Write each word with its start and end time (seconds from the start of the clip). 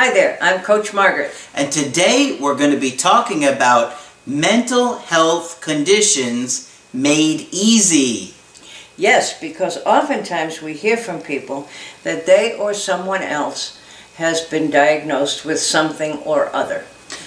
Hi 0.00 0.12
there, 0.12 0.38
I'm 0.40 0.60
Coach 0.60 0.94
Margaret. 0.94 1.32
And 1.56 1.72
today 1.72 2.38
we're 2.40 2.54
going 2.54 2.70
to 2.70 2.78
be 2.78 2.92
talking 2.92 3.44
about 3.44 3.96
mental 4.24 4.98
health 4.98 5.60
conditions 5.60 6.72
made 6.92 7.48
easy. 7.50 8.32
Yes, 8.96 9.40
because 9.40 9.76
oftentimes 9.78 10.62
we 10.62 10.74
hear 10.74 10.96
from 10.96 11.20
people 11.20 11.66
that 12.04 12.26
they 12.26 12.56
or 12.56 12.74
someone 12.74 13.22
else 13.22 13.82
has 14.14 14.42
been 14.42 14.70
diagnosed 14.70 15.44
with 15.44 15.58
something 15.58 16.18
or 16.18 16.54
other. 16.54 16.84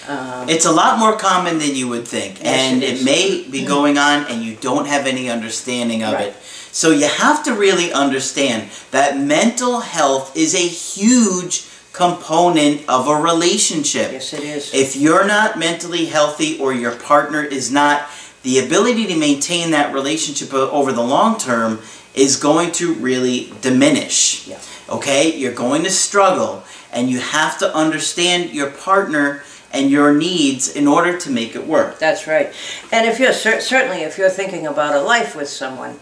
Um, 0.07 0.48
it's 0.48 0.65
a 0.65 0.71
lot 0.71 0.98
more 0.98 1.17
common 1.17 1.57
than 1.57 1.76
you 1.76 1.90
would 1.90 2.07
think, 2.07 2.41
yes, 2.41 2.71
and 2.71 2.84
it, 2.84 3.01
it 3.01 3.03
may 3.03 3.49
be 3.51 3.65
going 3.65 3.98
on 3.98 4.27
and 4.27 4.41
you 4.41 4.55
don't 4.55 4.88
have 4.88 5.07
any 5.07 5.29
understanding 5.29 6.03
of 6.03 6.13
right. 6.13 6.27
it. 6.27 6.35
So 6.71 6.91
you 6.91 7.09
have 7.09 7.43
to 7.43 7.53
really 7.53 7.91
understand 7.91 8.71
that 8.91 9.20
mental 9.20 9.81
health 9.81 10.38
is 10.38 10.55
a 10.55 10.65
huge 10.65 11.67
component 11.93 12.87
of 12.87 13.07
a 13.07 13.15
relationship. 13.15 14.11
Yes, 14.11 14.33
it 14.33 14.43
is. 14.43 14.73
If 14.73 14.95
you're 14.95 15.25
not 15.25 15.59
mentally 15.59 16.05
healthy 16.05 16.59
or 16.59 16.73
your 16.73 16.95
partner 16.95 17.43
is 17.43 17.71
not, 17.71 18.07
the 18.43 18.59
ability 18.59 19.07
to 19.07 19.15
maintain 19.15 19.71
that 19.71 19.93
relationship 19.93 20.53
over 20.53 20.91
the 20.91 21.03
long 21.03 21.37
term 21.37 21.79
is 22.13 22.37
going 22.37 22.71
to 22.73 22.93
really 22.95 23.53
diminish. 23.61 24.48
Yeah. 24.48 24.59
Okay? 24.89 25.35
You're 25.35 25.53
going 25.53 25.83
to 25.83 25.91
struggle, 25.91 26.63
and 26.91 27.09
you 27.09 27.20
have 27.20 27.57
to 27.59 27.75
understand 27.75 28.51
your 28.51 28.71
partner 28.71 29.43
and 29.73 29.89
your 29.89 30.13
needs 30.13 30.76
in 30.76 30.87
order 30.87 31.17
to 31.17 31.29
make 31.29 31.55
it 31.55 31.65
work. 31.65 31.99
That's 31.99 32.27
right. 32.27 32.53
And 32.91 33.07
if 33.07 33.20
you're 33.20 33.33
certainly 33.33 34.01
if 34.03 34.17
you're 34.17 34.29
thinking 34.29 34.67
about 34.67 34.95
a 34.95 35.01
life 35.01 35.35
with 35.35 35.48
someone, 35.48 35.99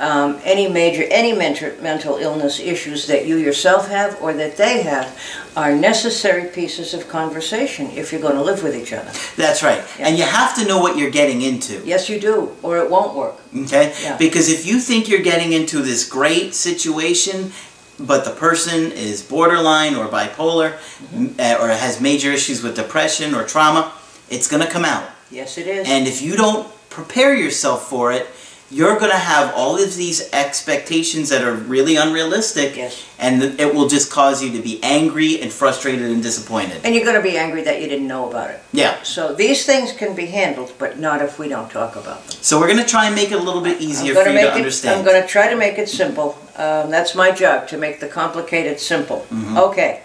um, 0.00 0.40
any 0.44 0.66
major, 0.66 1.04
any 1.10 1.32
mental, 1.32 1.70
mental 1.82 2.16
illness 2.16 2.58
issues 2.58 3.06
that 3.06 3.26
you 3.26 3.36
yourself 3.36 3.88
have 3.88 4.20
or 4.22 4.32
that 4.32 4.56
they 4.56 4.82
have 4.82 5.16
are 5.56 5.74
necessary 5.74 6.48
pieces 6.48 6.94
of 6.94 7.06
conversation 7.08 7.90
if 7.90 8.10
you're 8.10 8.20
going 8.20 8.34
to 8.34 8.42
live 8.42 8.62
with 8.62 8.74
each 8.74 8.92
other. 8.92 9.10
That's 9.36 9.62
right. 9.62 9.82
Yeah. 9.98 10.08
And 10.08 10.18
you 10.18 10.24
have 10.24 10.56
to 10.56 10.66
know 10.66 10.80
what 10.80 10.96
you're 10.96 11.10
getting 11.10 11.42
into. 11.42 11.84
Yes, 11.84 12.08
you 12.08 12.18
do, 12.18 12.56
or 12.62 12.78
it 12.78 12.90
won't 12.90 13.14
work. 13.14 13.36
Okay? 13.54 13.94
Yeah. 14.02 14.16
Because 14.16 14.48
if 14.48 14.66
you 14.66 14.80
think 14.80 15.08
you're 15.08 15.22
getting 15.22 15.52
into 15.52 15.82
this 15.82 16.08
great 16.08 16.54
situation, 16.54 17.52
but 17.98 18.24
the 18.24 18.30
person 18.30 18.92
is 18.92 19.22
borderline 19.22 19.94
or 19.94 20.06
bipolar 20.08 20.78
mm-hmm. 21.12 21.62
or 21.62 21.68
has 21.68 22.00
major 22.00 22.32
issues 22.32 22.62
with 22.62 22.74
depression 22.74 23.34
or 23.34 23.44
trauma, 23.44 23.92
it's 24.30 24.48
going 24.48 24.64
to 24.64 24.70
come 24.70 24.86
out. 24.86 25.10
Yes, 25.30 25.58
it 25.58 25.66
is. 25.66 25.86
And 25.86 26.08
if 26.08 26.22
you 26.22 26.36
don't 26.36 26.72
prepare 26.88 27.34
yourself 27.34 27.88
for 27.88 28.12
it, 28.12 28.26
you're 28.70 28.96
going 28.98 29.10
to 29.10 29.16
have 29.16 29.52
all 29.54 29.82
of 29.82 29.96
these 29.96 30.32
expectations 30.32 31.28
that 31.30 31.42
are 31.42 31.54
really 31.54 31.96
unrealistic 31.96 32.76
yes. 32.76 33.04
and 33.18 33.42
it 33.42 33.74
will 33.74 33.88
just 33.88 34.12
cause 34.12 34.42
you 34.42 34.52
to 34.52 34.62
be 34.62 34.78
angry 34.82 35.40
and 35.40 35.52
frustrated 35.52 36.08
and 36.08 36.22
disappointed. 36.22 36.80
And 36.84 36.94
you're 36.94 37.04
going 37.04 37.16
to 37.16 37.22
be 37.22 37.36
angry 37.36 37.62
that 37.62 37.82
you 37.82 37.88
didn't 37.88 38.06
know 38.06 38.30
about 38.30 38.50
it. 38.50 38.60
Yeah. 38.72 39.02
So 39.02 39.34
these 39.34 39.66
things 39.66 39.92
can 39.92 40.14
be 40.14 40.26
handled 40.26 40.72
but 40.78 41.00
not 41.00 41.20
if 41.20 41.38
we 41.38 41.48
don't 41.48 41.70
talk 41.70 41.96
about 41.96 42.24
them. 42.26 42.38
So 42.40 42.60
we're 42.60 42.68
going 42.68 42.78
to 42.78 42.88
try 42.88 43.06
and 43.06 43.14
make 43.14 43.32
it 43.32 43.40
a 43.40 43.42
little 43.42 43.62
bit 43.62 43.80
easier 43.80 44.14
for 44.14 44.28
you 44.28 44.38
to 44.38 44.46
it, 44.46 44.52
understand. 44.52 45.00
I'm 45.00 45.04
going 45.04 45.20
to 45.20 45.28
try 45.28 45.50
to 45.50 45.56
make 45.56 45.78
it 45.78 45.88
simple. 45.88 46.38
Um, 46.56 46.90
that's 46.90 47.16
my 47.16 47.32
job 47.32 47.66
to 47.68 47.76
make 47.76 47.98
the 47.98 48.08
complicated 48.08 48.78
simple. 48.78 49.26
Mm-hmm. 49.30 49.56
okay. 49.58 50.02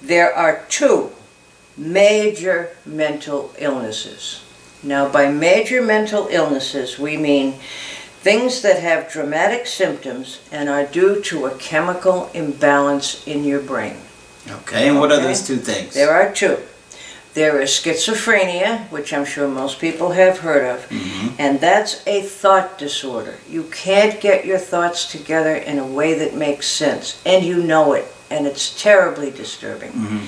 There 0.00 0.32
are 0.32 0.64
two 0.68 1.10
major 1.76 2.76
mental 2.86 3.52
illnesses 3.58 4.43
now, 4.84 5.08
by 5.08 5.30
major 5.30 5.82
mental 5.82 6.28
illnesses, 6.30 6.98
we 6.98 7.16
mean 7.16 7.54
things 8.20 8.62
that 8.62 8.80
have 8.80 9.10
dramatic 9.10 9.66
symptoms 9.66 10.40
and 10.52 10.68
are 10.68 10.84
due 10.84 11.22
to 11.22 11.46
a 11.46 11.56
chemical 11.56 12.30
imbalance 12.34 13.26
in 13.26 13.44
your 13.44 13.60
brain. 13.60 13.96
Okay, 14.48 14.88
and 14.88 14.98
what 14.98 15.10
okay? 15.10 15.20
are 15.20 15.26
those 15.26 15.46
two 15.46 15.56
things? 15.56 15.94
There 15.94 16.10
are 16.10 16.32
two. 16.32 16.58
There 17.32 17.60
is 17.60 17.70
schizophrenia, 17.70 18.88
which 18.90 19.12
I'm 19.12 19.24
sure 19.24 19.48
most 19.48 19.80
people 19.80 20.12
have 20.12 20.38
heard 20.38 20.64
of, 20.64 20.88
mm-hmm. 20.88 21.34
and 21.38 21.60
that's 21.60 22.06
a 22.06 22.22
thought 22.22 22.78
disorder. 22.78 23.38
You 23.48 23.64
can't 23.64 24.20
get 24.20 24.44
your 24.44 24.58
thoughts 24.58 25.10
together 25.10 25.56
in 25.56 25.78
a 25.78 25.86
way 25.86 26.14
that 26.14 26.36
makes 26.36 26.68
sense, 26.68 27.20
and 27.26 27.44
you 27.44 27.60
know 27.62 27.94
it, 27.94 28.06
and 28.30 28.46
it's 28.46 28.80
terribly 28.80 29.32
disturbing. 29.32 29.90
Mm-hmm. 29.90 30.26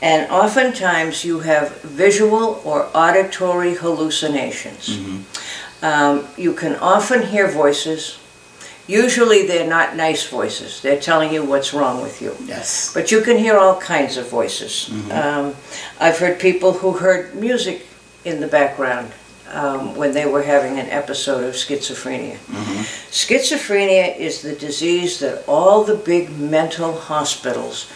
And 0.00 0.30
oftentimes 0.30 1.24
you 1.24 1.40
have 1.40 1.80
visual 1.82 2.62
or 2.64 2.88
auditory 2.94 3.74
hallucinations. 3.74 4.96
Mm-hmm. 4.96 5.84
Um, 5.84 6.26
you 6.36 6.52
can 6.54 6.76
often 6.76 7.22
hear 7.22 7.48
voices. 7.48 8.18
Usually 8.86 9.46
they're 9.46 9.68
not 9.68 9.96
nice 9.96 10.26
voices. 10.26 10.80
They're 10.80 11.00
telling 11.00 11.32
you 11.32 11.44
what's 11.44 11.74
wrong 11.74 12.00
with 12.00 12.22
you. 12.22 12.34
Yes. 12.44 12.94
But 12.94 13.10
you 13.10 13.20
can 13.22 13.36
hear 13.36 13.58
all 13.58 13.78
kinds 13.80 14.16
of 14.16 14.30
voices. 14.30 14.88
Mm-hmm. 14.90 15.10
Um, 15.10 15.54
I've 16.00 16.18
heard 16.18 16.40
people 16.40 16.72
who 16.72 16.92
heard 16.92 17.34
music 17.34 17.86
in 18.24 18.40
the 18.40 18.46
background 18.46 19.12
um, 19.52 19.94
when 19.96 20.12
they 20.12 20.26
were 20.26 20.42
having 20.42 20.78
an 20.78 20.86
episode 20.86 21.44
of 21.44 21.54
schizophrenia. 21.54 22.36
Mm-hmm. 22.36 22.82
Schizophrenia 23.10 24.16
is 24.16 24.42
the 24.42 24.54
disease 24.54 25.18
that 25.20 25.44
all 25.48 25.84
the 25.84 25.96
big 25.96 26.30
mental 26.38 26.98
hospitals 26.98 27.90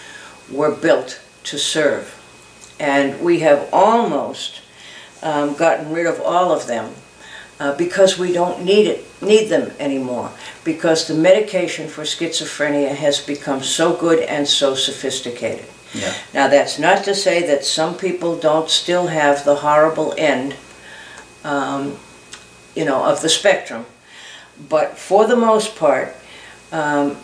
were 0.51 0.75
built 0.75 1.21
to 1.45 1.59
serve. 1.59 2.19
And 2.79 3.21
we 3.21 3.41
have 3.41 3.69
almost 3.73 4.61
um, 5.23 5.55
gotten 5.55 5.93
rid 5.93 6.07
of 6.07 6.21
all 6.21 6.53
of 6.53 6.67
them 6.67 6.95
uh, 7.61 7.77
because 7.77 8.19
we 8.19 8.33
don't 8.33 8.65
need 8.65 8.87
it, 8.87 9.05
need 9.23 9.49
them 9.49 9.73
anymore. 9.79 10.31
Because 10.65 11.07
the 11.07 11.15
medication 11.15 11.89
for 11.89 12.03
schizophrenia 12.03 12.95
has 12.95 13.21
become 13.21 13.63
so 13.63 13.95
good 13.95 14.21
and 14.21 14.49
so 14.49 14.75
sophisticated. 14.75 15.67
Yeah. 15.95 16.15
Now 16.33 16.49
that's 16.49 16.79
not 16.79 17.05
to 17.05 17.15
say 17.15 17.47
that 17.47 17.65
some 17.65 17.97
people 17.97 18.37
don't 18.37 18.71
still 18.71 19.09
have 19.09 19.45
the 19.45 19.57
horrible 19.57 20.15
end, 20.17 20.57
um, 21.45 21.99
you 22.75 22.85
know, 22.85 23.05
of 23.05 23.21
the 23.21 23.29
spectrum, 23.29 23.85
but 24.69 24.97
for 24.97 25.27
the 25.27 25.37
most 25.37 25.77
part, 25.77 26.17
um, 26.73 27.17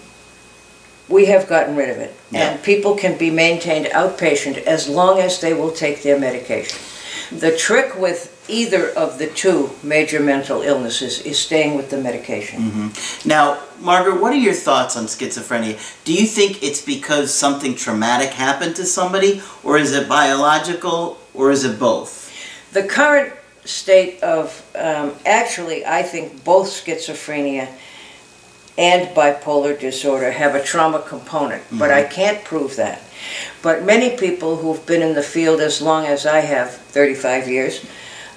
we 1.08 1.26
have 1.26 1.48
gotten 1.48 1.76
rid 1.76 1.90
of 1.90 1.98
it. 1.98 2.14
Yeah. 2.30 2.50
And 2.50 2.62
people 2.62 2.94
can 2.94 3.18
be 3.18 3.30
maintained 3.30 3.86
outpatient 3.86 4.58
as 4.64 4.88
long 4.88 5.20
as 5.20 5.40
they 5.40 5.54
will 5.54 5.72
take 5.72 6.02
their 6.02 6.18
medication. 6.18 6.78
The 7.30 7.56
trick 7.56 7.98
with 7.98 8.34
either 8.48 8.88
of 8.90 9.18
the 9.18 9.26
two 9.26 9.70
major 9.82 10.20
mental 10.20 10.62
illnesses 10.62 11.20
is 11.20 11.38
staying 11.38 11.76
with 11.76 11.90
the 11.90 11.98
medication. 11.98 12.62
Mm-hmm. 12.62 13.28
Now, 13.28 13.62
Margaret, 13.80 14.20
what 14.20 14.32
are 14.32 14.36
your 14.36 14.54
thoughts 14.54 14.96
on 14.96 15.04
schizophrenia? 15.04 15.78
Do 16.04 16.14
you 16.14 16.26
think 16.26 16.62
it's 16.62 16.80
because 16.80 17.34
something 17.34 17.74
traumatic 17.74 18.30
happened 18.30 18.76
to 18.76 18.84
somebody, 18.84 19.42
or 19.62 19.76
is 19.76 19.92
it 19.92 20.08
biological, 20.08 21.18
or 21.34 21.50
is 21.50 21.64
it 21.64 21.78
both? 21.78 22.32
The 22.72 22.84
current 22.84 23.34
state 23.64 24.22
of, 24.22 24.64
um, 24.74 25.14
actually, 25.26 25.84
I 25.84 26.02
think 26.02 26.42
both 26.44 26.68
schizophrenia 26.68 27.68
and 28.78 29.08
bipolar 29.08 29.78
disorder 29.78 30.30
have 30.30 30.54
a 30.54 30.62
trauma 30.62 31.02
component, 31.02 31.62
mm-hmm. 31.64 31.78
but 31.78 31.90
I 31.90 32.04
mm-hmm. 32.04 32.12
can't 32.12 32.44
prove 32.44 32.76
that. 32.76 33.02
But 33.60 33.82
many 33.84 34.16
people 34.16 34.56
who've 34.56 34.84
been 34.86 35.02
in 35.02 35.14
the 35.14 35.22
field 35.22 35.60
as 35.60 35.82
long 35.82 36.06
as 36.06 36.24
I 36.24 36.38
have, 36.38 36.70
35 36.70 37.48
years, 37.48 37.84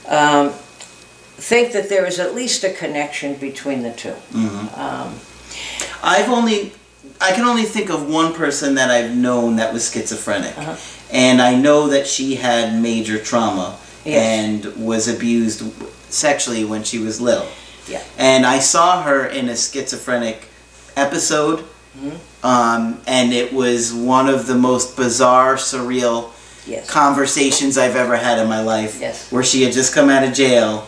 um, 0.07 0.49
think 0.49 1.73
that 1.73 1.89
there 1.89 2.05
is 2.07 2.19
at 2.19 2.33
least 2.33 2.63
a 2.63 2.73
connection 2.73 3.35
between 3.35 3.83
the 3.83 3.91
2 3.93 4.09
mm-hmm. 4.09 4.79
um, 4.79 5.15
I've 6.03 6.29
only, 6.29 6.73
I 7.19 7.31
can 7.31 7.45
only 7.45 7.63
think 7.63 7.89
of 7.89 8.09
one 8.09 8.33
person 8.33 8.75
that 8.75 8.89
I've 8.89 9.15
known 9.15 9.57
that 9.57 9.71
was 9.71 9.91
schizophrenic, 9.91 10.57
uh-huh. 10.57 10.75
and 11.11 11.39
I 11.41 11.55
know 11.55 11.87
that 11.89 12.07
she 12.07 12.35
had 12.35 12.81
major 12.81 13.19
trauma 13.19 13.77
yes. 14.03 14.65
and 14.65 14.83
was 14.83 15.07
abused 15.07 15.61
sexually 16.11 16.65
when 16.65 16.83
she 16.83 16.97
was 16.97 17.21
little. 17.21 17.47
Yeah. 17.87 18.03
And 18.17 18.45
I 18.45 18.59
saw 18.59 19.03
her 19.03 19.25
in 19.25 19.49
a 19.49 19.55
schizophrenic 19.55 20.47
episode, 20.95 21.59
mm-hmm. 21.97 22.45
um, 22.45 23.01
and 23.07 23.33
it 23.33 23.53
was 23.53 23.93
one 23.93 24.29
of 24.29 24.47
the 24.47 24.55
most 24.55 24.95
bizarre, 24.95 25.55
surreal 25.55 26.31
yes. 26.65 26.89
conversations 26.89 27.77
I've 27.77 27.95
ever 27.95 28.15
had 28.15 28.39
in 28.39 28.47
my 28.47 28.61
life. 28.61 28.99
Yes. 28.99 29.31
Where 29.31 29.43
she 29.43 29.63
had 29.63 29.73
just 29.73 29.93
come 29.93 30.09
out 30.09 30.23
of 30.23 30.33
jail, 30.33 30.87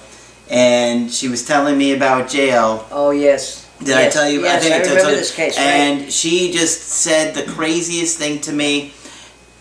and 0.49 1.11
she 1.11 1.27
was 1.27 1.45
telling 1.45 1.77
me 1.77 1.93
about 1.93 2.29
jail. 2.29 2.87
Oh 2.91 3.11
yes. 3.11 3.61
Did 3.79 3.89
yes. 3.89 4.15
I 4.15 4.19
tell 4.19 4.29
you? 4.29 4.41
Yes, 4.41 4.55
I, 4.55 4.59
think 4.59 4.73
I, 4.73 4.77
I 4.77 4.95
remember 4.95 5.11
this 5.11 5.35
case. 5.35 5.57
And 5.57 6.01
right? 6.01 6.13
she 6.13 6.51
just 6.51 6.81
said 6.81 7.33
the 7.33 7.43
craziest 7.51 8.17
thing 8.17 8.39
to 8.41 8.53
me, 8.53 8.93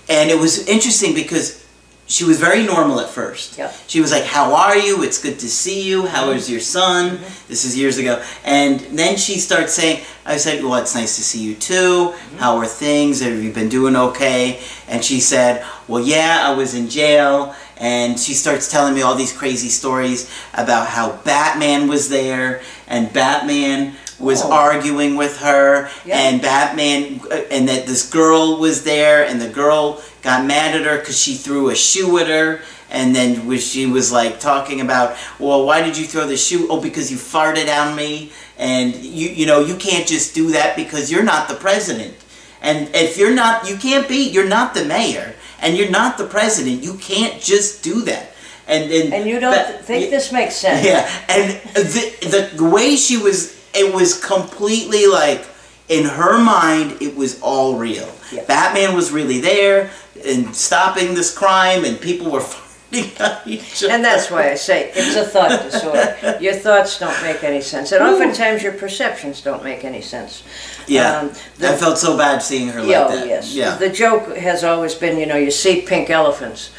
and 0.08 0.30
it 0.30 0.38
was 0.38 0.68
interesting 0.68 1.14
because 1.14 1.61
she 2.06 2.24
was 2.24 2.38
very 2.38 2.64
normal 2.64 3.00
at 3.00 3.08
first. 3.08 3.56
Yeah. 3.56 3.72
She 3.86 4.00
was 4.00 4.10
like, 4.12 4.24
"How 4.24 4.54
are 4.54 4.76
you? 4.76 5.02
It's 5.02 5.18
good 5.22 5.38
to 5.38 5.48
see 5.48 5.82
you. 5.82 6.06
How 6.06 6.30
is 6.30 6.50
your 6.50 6.60
son?" 6.60 7.20
This 7.48 7.64
is 7.64 7.76
years 7.76 7.96
ago, 7.98 8.20
and 8.44 8.80
then 8.98 9.16
she 9.16 9.38
starts 9.38 9.72
saying, 9.74 10.02
"I 10.26 10.36
said, 10.36 10.62
well, 10.62 10.74
it's 10.76 10.94
nice 10.94 11.16
to 11.16 11.22
see 11.22 11.40
you 11.40 11.54
too. 11.54 12.12
How 12.38 12.56
are 12.58 12.66
things? 12.66 13.20
Have 13.20 13.42
you 13.42 13.50
been 13.52 13.68
doing 13.68 13.96
okay?" 13.96 14.60
And 14.88 15.04
she 15.04 15.20
said, 15.20 15.64
"Well, 15.88 16.02
yeah, 16.02 16.42
I 16.48 16.52
was 16.52 16.74
in 16.74 16.88
jail." 16.88 17.54
And 17.78 18.18
she 18.20 18.34
starts 18.34 18.68
telling 18.68 18.94
me 18.94 19.02
all 19.02 19.16
these 19.16 19.32
crazy 19.32 19.68
stories 19.68 20.30
about 20.54 20.86
how 20.88 21.18
Batman 21.24 21.88
was 21.88 22.08
there, 22.08 22.60
and 22.86 23.12
Batman 23.12 23.96
was 24.20 24.40
Oh. 24.42 24.52
arguing 24.52 25.16
with 25.16 25.38
her, 25.38 25.90
Yeah. 26.04 26.16
and 26.18 26.40
Batman, 26.40 27.20
uh, 27.28 27.38
and 27.50 27.68
that 27.68 27.86
this 27.88 28.02
girl 28.06 28.58
was 28.58 28.82
there, 28.82 29.24
and 29.24 29.40
the 29.40 29.48
girl 29.48 30.00
got 30.22 30.46
mad 30.46 30.74
at 30.74 30.86
her 30.86 30.98
because 30.98 31.18
she 31.20 31.34
threw 31.34 31.70
a 31.70 31.74
shoe 31.74 32.18
at 32.18 32.28
her, 32.28 32.60
and 32.90 33.14
then 33.14 33.58
she 33.58 33.86
was 33.86 34.12
like 34.12 34.38
talking 34.40 34.80
about, 34.80 35.16
well, 35.38 35.64
why 35.66 35.82
did 35.82 35.96
you 35.98 36.06
throw 36.06 36.26
the 36.26 36.36
shoe? 36.36 36.66
Oh, 36.70 36.80
because 36.80 37.10
you 37.10 37.16
farted 37.16 37.68
on 37.68 37.96
me, 37.96 38.32
and 38.58 38.94
you, 38.94 39.28
you 39.28 39.46
know, 39.46 39.60
you 39.60 39.76
can't 39.76 40.06
just 40.06 40.34
do 40.34 40.50
that 40.52 40.76
because 40.76 41.10
you're 41.10 41.24
not 41.24 41.48
the 41.48 41.54
president, 41.54 42.14
and 42.60 42.88
if 42.94 43.18
you're 43.18 43.34
not, 43.34 43.68
you 43.68 43.76
can't 43.76 44.08
be, 44.08 44.28
you're 44.30 44.48
not 44.48 44.74
the 44.74 44.84
mayor, 44.84 45.34
and 45.60 45.76
you're 45.76 45.90
not 45.90 46.18
the 46.18 46.26
president, 46.26 46.82
you 46.82 46.94
can't 46.94 47.40
just 47.40 47.82
do 47.82 48.02
that. 48.02 48.28
And, 48.68 48.92
and, 48.92 49.12
And 49.12 49.28
you 49.28 49.40
don't 49.40 49.52
Ba- 49.52 49.82
think 49.82 50.10
this 50.10 50.30
makes 50.30 50.54
sense? 50.54 50.86
yeah, 50.86 51.10
and 51.28 51.60
the 51.74 52.50
the 52.56 52.64
way 52.64 52.94
she 52.94 53.16
was, 53.18 53.60
it 53.74 53.92
was 53.92 54.22
completely 54.24 55.06
like 55.08 55.44
in 55.88 56.04
her 56.04 56.38
mind, 56.38 57.02
it 57.02 57.16
was 57.16 57.40
all 57.42 57.76
real. 57.76 58.08
Batman 58.46 58.94
was 58.94 59.10
really 59.10 59.40
there 59.40 59.90
and 60.26 60.54
stopping 60.54 61.14
this 61.14 61.36
crime, 61.36 61.84
and 61.84 62.00
people 62.00 62.30
were 62.30 62.40
fighting 62.40 63.10
on 63.20 63.38
each 63.46 63.82
other. 63.82 63.92
And 63.92 64.04
that's 64.04 64.30
why 64.30 64.50
I 64.50 64.54
say 64.54 64.90
it's 64.94 65.16
a 65.16 65.24
thought 65.24 65.62
disorder. 65.62 66.38
Your 66.40 66.54
thoughts 66.54 66.98
don't 66.98 67.22
make 67.22 67.42
any 67.42 67.60
sense, 67.62 67.92
and 67.92 68.02
oftentimes 68.02 68.62
your 68.62 68.72
perceptions 68.74 69.40
don't 69.40 69.64
make 69.64 69.84
any 69.84 70.02
sense. 70.02 70.42
Yeah, 70.86 71.20
Um, 71.20 71.32
the- 71.58 71.70
I 71.72 71.76
felt 71.76 71.98
so 71.98 72.16
bad 72.16 72.42
seeing 72.42 72.68
her 72.68 72.80
like 72.80 72.90
Yeah, 72.90 73.08
that. 73.08 73.22
oh, 73.22 73.24
yes. 73.24 73.54
Yeah. 73.54 73.76
The 73.76 73.88
joke 73.88 74.36
has 74.36 74.62
always 74.64 74.94
been, 74.94 75.16
you 75.18 75.26
know, 75.26 75.36
you 75.36 75.50
see 75.50 75.80
pink 75.82 76.10
elephants. 76.10 76.70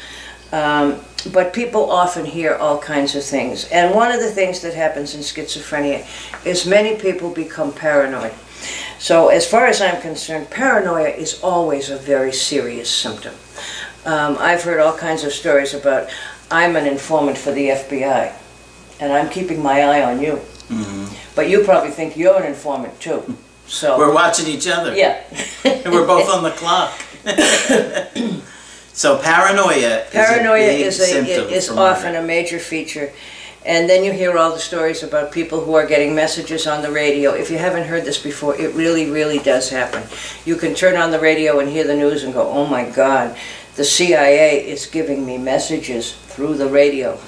Um, 0.52 1.00
but 1.32 1.52
people 1.54 1.90
often 1.90 2.24
hear 2.26 2.54
all 2.56 2.78
kinds 2.78 3.16
of 3.16 3.24
things. 3.24 3.64
And 3.72 3.94
one 3.94 4.12
of 4.12 4.20
the 4.20 4.30
things 4.30 4.60
that 4.60 4.74
happens 4.74 5.14
in 5.14 5.20
schizophrenia 5.22 6.04
is 6.44 6.66
many 6.66 6.96
people 6.96 7.30
become 7.30 7.72
paranoid. 7.72 8.32
So, 8.98 9.28
as 9.28 9.46
far 9.46 9.66
as 9.66 9.80
I'm 9.80 10.00
concerned, 10.00 10.50
paranoia 10.50 11.08
is 11.08 11.40
always 11.42 11.90
a 11.90 11.96
very 11.96 12.32
serious 12.32 12.90
symptom. 12.90 13.34
Um, 14.04 14.36
I've 14.38 14.62
heard 14.62 14.80
all 14.80 14.96
kinds 14.96 15.24
of 15.24 15.32
stories 15.32 15.74
about 15.74 16.08
I'm 16.50 16.76
an 16.76 16.86
informant 16.86 17.38
for 17.38 17.52
the 17.52 17.68
FBI, 17.70 18.32
and 19.00 19.12
I'm 19.12 19.28
keeping 19.30 19.62
my 19.62 19.82
eye 19.82 20.02
on 20.02 20.20
you. 20.20 20.40
Mhm. 20.70 21.08
But 21.34 21.48
you 21.48 21.64
probably 21.64 21.90
think 21.90 22.16
you're 22.16 22.36
an 22.40 22.46
informant 22.46 23.00
too. 23.00 23.36
So, 23.66 23.96
We're 23.98 24.12
watching 24.12 24.46
each 24.46 24.68
other. 24.68 24.94
yeah. 24.94 25.20
And 25.64 25.84
we're 25.92 26.06
both 26.06 26.28
on 26.28 26.42
the 26.42 26.50
clock. 26.50 26.92
so 28.92 29.18
paranoia. 29.18 30.04
Paranoia 30.12 30.58
is 30.68 31.00
a, 31.00 31.04
is, 31.04 31.38
a, 31.38 31.48
is 31.48 31.70
often 31.70 32.14
a 32.14 32.22
major 32.22 32.58
feature. 32.58 33.10
And 33.66 33.88
then 33.88 34.04
you 34.04 34.12
hear 34.12 34.36
all 34.36 34.52
the 34.52 34.58
stories 34.58 35.02
about 35.02 35.32
people 35.32 35.64
who 35.64 35.74
are 35.74 35.86
getting 35.86 36.14
messages 36.14 36.66
on 36.66 36.82
the 36.82 36.90
radio. 36.90 37.32
If 37.32 37.50
you 37.50 37.56
haven't 37.56 37.84
heard 37.88 38.04
this 38.04 38.18
before, 38.22 38.54
it 38.60 38.74
really, 38.74 39.10
really 39.10 39.38
does 39.38 39.70
happen. 39.70 40.02
You 40.44 40.56
can 40.56 40.74
turn 40.74 40.96
on 40.96 41.10
the 41.10 41.18
radio 41.18 41.60
and 41.60 41.68
hear 41.68 41.84
the 41.86 41.96
news 41.96 42.24
and 42.24 42.34
go, 42.34 42.46
oh 42.46 42.66
my 42.66 42.84
God, 42.90 43.34
the 43.76 43.84
CIA 43.84 44.66
is 44.68 44.84
giving 44.86 45.24
me 45.24 45.38
messages 45.38 46.12
through 46.28 46.54
the 46.54 46.68
radio, 46.68 47.18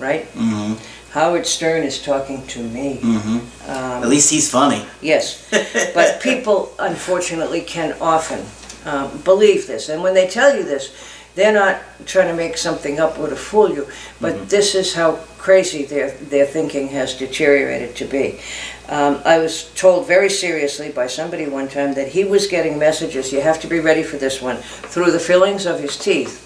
right? 0.00 0.26
Mhm. 0.34 0.78
Howard 1.12 1.46
Stern 1.46 1.84
is 1.84 2.02
talking 2.02 2.44
to 2.48 2.58
me. 2.60 2.98
Mhm. 3.00 3.40
Um, 3.68 4.02
At 4.02 4.08
least 4.08 4.30
he's 4.30 4.50
funny. 4.50 4.84
Yes, 5.00 5.42
but 5.94 6.20
people 6.20 6.72
unfortunately 6.78 7.62
can 7.62 7.94
often 8.00 8.44
um, 8.84 9.18
believe 9.24 9.66
this, 9.66 9.88
and 9.88 10.02
when 10.02 10.14
they 10.14 10.26
tell 10.26 10.54
you 10.56 10.64
this, 10.64 10.90
they're 11.38 11.52
not 11.52 11.80
trying 12.04 12.26
to 12.26 12.34
make 12.34 12.58
something 12.58 12.98
up 12.98 13.16
or 13.16 13.28
to 13.28 13.36
fool 13.36 13.70
you, 13.70 13.86
but 14.20 14.48
this 14.48 14.74
is 14.74 14.94
how 14.94 15.12
crazy 15.38 15.84
their 15.84 16.10
their 16.10 16.44
thinking 16.44 16.88
has 16.88 17.14
deteriorated 17.14 17.94
to 17.94 18.04
be. 18.04 18.40
Um, 18.88 19.20
I 19.24 19.38
was 19.38 19.70
told 19.74 20.08
very 20.08 20.30
seriously 20.30 20.90
by 20.90 21.06
somebody 21.06 21.46
one 21.46 21.68
time 21.68 21.94
that 21.94 22.08
he 22.08 22.24
was 22.24 22.48
getting 22.48 22.76
messages. 22.76 23.32
You 23.32 23.40
have 23.40 23.60
to 23.60 23.68
be 23.68 23.78
ready 23.78 24.02
for 24.02 24.16
this 24.16 24.42
one 24.42 24.56
through 24.56 25.12
the 25.12 25.20
fillings 25.20 25.64
of 25.64 25.78
his 25.78 25.96
teeth, 25.96 26.44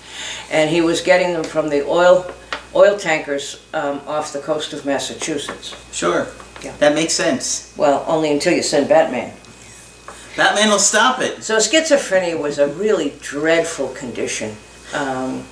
and 0.52 0.68
he 0.68 0.82
was 0.82 1.00
getting 1.00 1.32
them 1.32 1.44
from 1.44 1.70
the 1.70 1.86
oil 1.86 2.30
oil 2.74 2.98
tankers 2.98 3.64
um, 3.72 4.00
off 4.06 4.34
the 4.34 4.40
coast 4.40 4.74
of 4.74 4.84
Massachusetts. 4.84 5.74
Sure. 5.90 6.26
Yeah. 6.62 6.76
That 6.78 6.94
makes 6.94 7.14
sense. 7.14 7.72
Well, 7.78 8.04
only 8.06 8.30
until 8.30 8.52
you 8.52 8.62
send 8.62 8.88
Batman. 8.90 9.32
Batman 10.36 10.68
will 10.68 10.78
stop 10.78 11.20
it. 11.20 11.42
So 11.42 11.56
schizophrenia 11.56 12.38
was 12.38 12.58
a 12.58 12.68
really 12.68 13.14
dreadful 13.20 13.88
condition. 13.88 14.54
Um, 14.94 15.44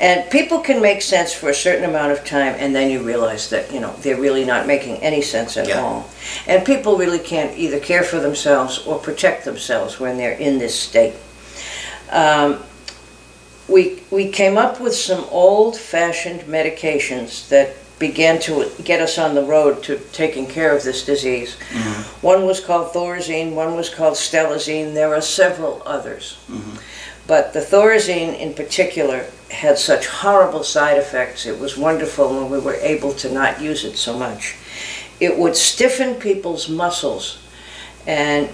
and 0.00 0.28
people 0.30 0.58
can 0.58 0.82
make 0.82 1.02
sense 1.02 1.32
for 1.32 1.50
a 1.50 1.54
certain 1.54 1.84
amount 1.88 2.10
of 2.12 2.24
time 2.24 2.56
and 2.58 2.74
then 2.74 2.90
you 2.90 3.00
realize 3.00 3.48
that, 3.50 3.72
you 3.72 3.78
know, 3.80 3.94
they're 4.00 4.20
really 4.20 4.44
not 4.44 4.66
making 4.66 4.96
any 4.96 5.22
sense 5.22 5.56
at 5.56 5.68
Yeah. 5.68 5.80
all. 5.80 6.10
And 6.48 6.64
people 6.64 6.96
really 6.96 7.20
can't 7.20 7.56
either 7.56 7.78
care 7.78 8.02
for 8.02 8.18
themselves 8.18 8.84
or 8.86 8.98
protect 8.98 9.44
themselves 9.44 10.00
when 10.00 10.18
they're 10.18 10.32
in 10.32 10.58
this 10.58 10.74
state. 10.78 11.14
Um, 12.10 12.64
we, 13.68 14.02
we 14.10 14.28
came 14.30 14.58
up 14.58 14.80
with 14.80 14.94
some 14.94 15.24
old-fashioned 15.30 16.40
medications 16.42 17.48
that 17.48 17.76
began 17.98 18.40
to 18.40 18.70
get 18.82 19.00
us 19.00 19.16
on 19.16 19.34
the 19.34 19.42
road 19.44 19.82
to 19.84 19.98
taking 20.12 20.46
care 20.46 20.76
of 20.76 20.82
this 20.82 21.04
disease. 21.04 21.54
One 22.20 22.44
was 22.44 22.60
called 22.60 22.92
Thorazine, 22.92 23.52
one 23.54 23.76
was 23.76 23.88
called 23.88 24.14
Stelazine, 24.14 24.92
there 24.92 25.14
are 25.14 25.22
several 25.22 25.82
others. 25.86 26.36
But 27.26 27.52
the 27.52 27.60
Thorazine 27.60 28.38
in 28.38 28.54
particular 28.54 29.26
had 29.50 29.78
such 29.78 30.06
horrible 30.06 30.62
side 30.62 30.98
effects. 30.98 31.46
It 31.46 31.58
was 31.58 31.76
wonderful 31.78 32.28
when 32.28 32.50
we 32.50 32.58
were 32.58 32.74
able 32.74 33.12
to 33.14 33.32
not 33.32 33.60
use 33.60 33.84
it 33.84 33.96
so 33.96 34.18
much. 34.18 34.56
It 35.20 35.38
would 35.38 35.56
stiffen 35.56 36.16
people's 36.16 36.68
muscles 36.68 37.38
and 38.06 38.50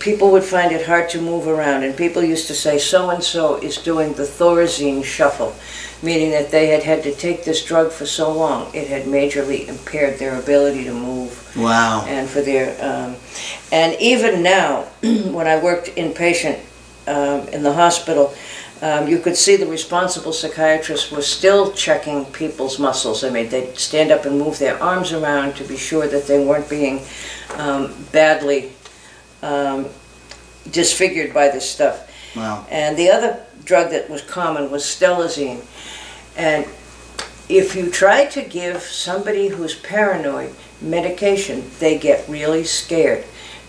people 0.00 0.30
would 0.32 0.42
find 0.44 0.72
it 0.72 0.86
hard 0.86 1.08
to 1.10 1.20
move 1.20 1.46
around 1.46 1.82
and 1.82 1.96
people 1.96 2.22
used 2.22 2.46
to 2.48 2.54
say 2.54 2.78
so 2.78 3.10
and 3.10 3.22
so 3.22 3.56
is 3.56 3.76
doing 3.76 4.12
the 4.14 4.22
Thorazine 4.24 5.04
shuffle, 5.04 5.54
meaning 6.02 6.30
that 6.30 6.50
they 6.50 6.66
had 6.68 6.82
had 6.82 7.02
to 7.04 7.14
take 7.14 7.44
this 7.44 7.64
drug 7.64 7.90
for 7.92 8.04
so 8.04 8.32
long 8.32 8.74
it 8.74 8.88
had 8.88 9.04
majorly 9.04 9.68
impaired 9.68 10.18
their 10.18 10.38
ability 10.38 10.84
to 10.84 10.92
move 10.92 11.56
Wow. 11.56 12.04
and 12.06 12.28
for 12.28 12.40
their 12.42 12.70
um, 12.84 13.16
and 13.72 13.96
even 14.00 14.42
now 14.42 14.82
when 15.02 15.46
I 15.46 15.62
worked 15.62 15.88
inpatient 15.96 16.60
um, 17.08 17.48
in 17.48 17.62
the 17.62 17.72
hospital 17.72 18.34
um, 18.80 19.08
you 19.08 19.18
could 19.18 19.36
see 19.36 19.56
the 19.56 19.66
responsible 19.66 20.32
psychiatrists 20.32 21.10
were 21.10 21.22
still 21.22 21.72
checking 21.72 22.24
people's 22.26 22.78
muscles. 22.78 23.24
I 23.24 23.30
mean, 23.30 23.48
they'd 23.48 23.76
stand 23.76 24.12
up 24.12 24.24
and 24.24 24.38
move 24.38 24.58
their 24.58 24.80
arms 24.80 25.12
around 25.12 25.56
to 25.56 25.64
be 25.64 25.76
sure 25.76 26.06
that 26.06 26.26
they 26.26 26.44
weren't 26.44 26.70
being 26.70 27.02
um, 27.56 27.94
badly 28.12 28.72
um, 29.42 29.86
disfigured 30.70 31.34
by 31.34 31.48
this 31.48 31.68
stuff. 31.68 32.08
Wow. 32.36 32.66
And 32.70 32.96
the 32.96 33.10
other 33.10 33.44
drug 33.64 33.90
that 33.90 34.08
was 34.08 34.22
common 34.22 34.70
was 34.70 34.84
stelazine. 34.84 35.64
And 36.36 36.64
if 37.48 37.74
you 37.74 37.90
try 37.90 38.26
to 38.26 38.42
give 38.42 38.82
somebody 38.82 39.48
who's 39.48 39.74
paranoid 39.74 40.54
medication, 40.80 41.68
they 41.80 41.98
get 41.98 42.28
really 42.28 42.62
scared 42.62 43.24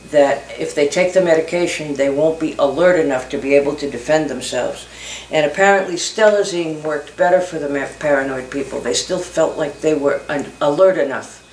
that 0.08 0.60
if 0.60 0.74
they 0.74 0.88
take 0.88 1.14
the 1.14 1.22
medication, 1.22 1.94
they 1.94 2.10
won't 2.10 2.40
be 2.40 2.56
alert 2.58 3.00
enough 3.00 3.30
to 3.30 3.38
be 3.38 3.54
able 3.56 3.76
to 3.76 3.90
defend 3.90 4.30
themselves. 4.30 4.88
And 5.32 5.50
apparently, 5.50 5.96
stelazine 5.96 6.82
worked 6.82 7.16
better 7.16 7.42
for 7.42 7.60
the 7.60 7.68
paranoid 8.00 8.50
people. 8.50 8.80
They 8.80 8.96
still 8.96 9.20
felt 9.20 9.58
like 9.58 9.82
they 9.82 9.94
were 9.94 10.22
un- 10.28 10.52
alert 10.62 10.98
enough 10.98 11.46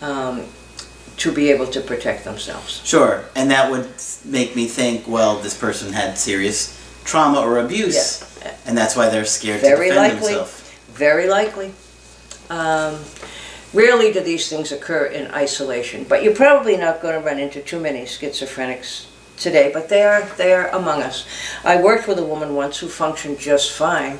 um, 0.00 0.44
to 1.16 1.32
be 1.32 1.50
able 1.50 1.66
to 1.68 1.80
protect 1.80 2.24
themselves. 2.24 2.80
Sure. 2.84 3.24
And 3.34 3.50
that 3.50 3.70
would 3.70 3.88
make 4.24 4.54
me 4.54 4.66
think, 4.66 5.08
well, 5.08 5.40
this 5.40 5.58
person 5.58 5.92
had 5.92 6.16
serious 6.16 6.78
trauma 7.04 7.40
or 7.40 7.58
abuse. 7.58 8.22
And 8.66 8.76
that's 8.78 8.94
why 8.94 9.08
they're 9.08 9.24
scared 9.24 9.60
Very 9.62 9.88
to 9.88 9.94
defend 9.94 10.14
likely. 10.14 10.34
themselves. 10.34 10.62
Very 10.92 11.28
likely. 11.28 11.72
Um, 12.50 12.98
rarely 13.72 14.12
do 14.12 14.20
these 14.20 14.48
things 14.48 14.72
occur 14.72 15.06
in 15.06 15.30
isolation, 15.32 16.04
but 16.08 16.22
you're 16.22 16.34
probably 16.34 16.76
not 16.76 17.00
going 17.00 17.20
to 17.20 17.26
run 17.26 17.38
into 17.38 17.60
too 17.60 17.80
many 17.80 18.02
schizophrenics 18.02 19.06
today, 19.36 19.70
but 19.72 19.88
they 19.88 20.02
are 20.02 20.22
they 20.36 20.52
are 20.52 20.68
among 20.68 21.02
us. 21.02 21.26
I 21.64 21.80
worked 21.80 22.08
with 22.08 22.18
a 22.18 22.24
woman 22.24 22.54
once 22.54 22.78
who 22.78 22.88
functioned 22.88 23.38
just 23.38 23.72
fine, 23.72 24.18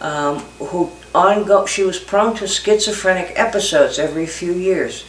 um, 0.00 0.38
who 0.58 0.90
ongo 1.14 1.66
she 1.66 1.82
was 1.82 1.98
prone 1.98 2.34
to 2.36 2.46
schizophrenic 2.46 3.32
episodes 3.36 3.98
every 3.98 4.26
few 4.26 4.52
years, 4.52 5.04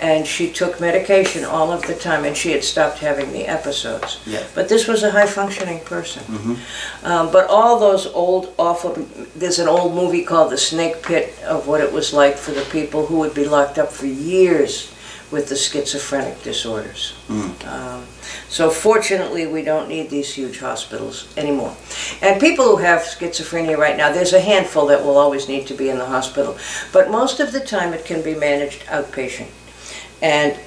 and 0.00 0.26
she 0.26 0.50
took 0.50 0.80
medication 0.80 1.44
all 1.44 1.72
of 1.72 1.82
the 1.86 1.94
time, 1.94 2.24
and 2.24 2.36
she 2.36 2.52
had 2.52 2.64
stopped 2.64 2.98
having 2.98 3.32
the 3.32 3.46
episodes. 3.46 4.20
Yeah. 4.26 4.44
But 4.54 4.68
this 4.68 4.86
was 4.86 5.02
a 5.02 5.10
high 5.10 5.26
functioning 5.26 5.80
person. 5.80 6.22
Mm 6.28 6.38
-hmm. 6.42 6.56
Um, 7.10 7.30
but 7.30 7.46
all 7.48 7.78
those 7.78 8.12
old 8.12 8.48
awful. 8.56 8.96
There's 9.38 9.60
an 9.60 9.68
old 9.68 9.94
movie 9.94 10.24
called 10.24 10.50
The 10.50 10.58
Snake 10.58 10.96
Pit 11.02 11.34
of 11.48 11.66
what 11.66 11.80
it 11.80 11.92
was 11.92 12.12
like 12.12 12.36
for 12.36 12.54
the 12.54 12.66
people 12.78 13.00
who 13.08 13.16
would 13.22 13.34
be 13.34 13.44
locked 13.44 13.78
up 13.78 13.92
for 13.92 14.06
years 14.06 14.90
with 15.30 15.48
the 15.48 15.56
schizophrenic 15.56 16.42
disorders. 16.42 17.14
Mm. 17.28 17.66
Um, 17.66 18.04
so 18.48 18.68
fortunately, 18.68 19.46
we 19.46 19.62
don't 19.62 19.88
need 19.88 20.10
these 20.10 20.34
huge 20.34 20.58
hospitals 20.58 21.32
anymore. 21.36 21.76
And 22.20 22.40
people 22.40 22.64
who 22.64 22.76
have 22.78 23.02
schizophrenia 23.02 23.78
right 23.78 23.96
now, 23.96 24.12
there's 24.12 24.32
a 24.32 24.40
handful 24.40 24.86
that 24.86 25.04
will 25.04 25.16
always 25.16 25.48
need 25.48 25.66
to 25.68 25.74
be 25.74 25.88
in 25.88 25.98
the 25.98 26.06
hospital. 26.06 26.58
But 26.92 27.10
most 27.10 27.38
of 27.38 27.52
the 27.52 27.60
time, 27.60 27.92
it 27.92 28.04
can 28.04 28.22
be 28.22 28.34
managed 28.34 28.82
outpatient. 28.86 29.48
And 30.20 30.58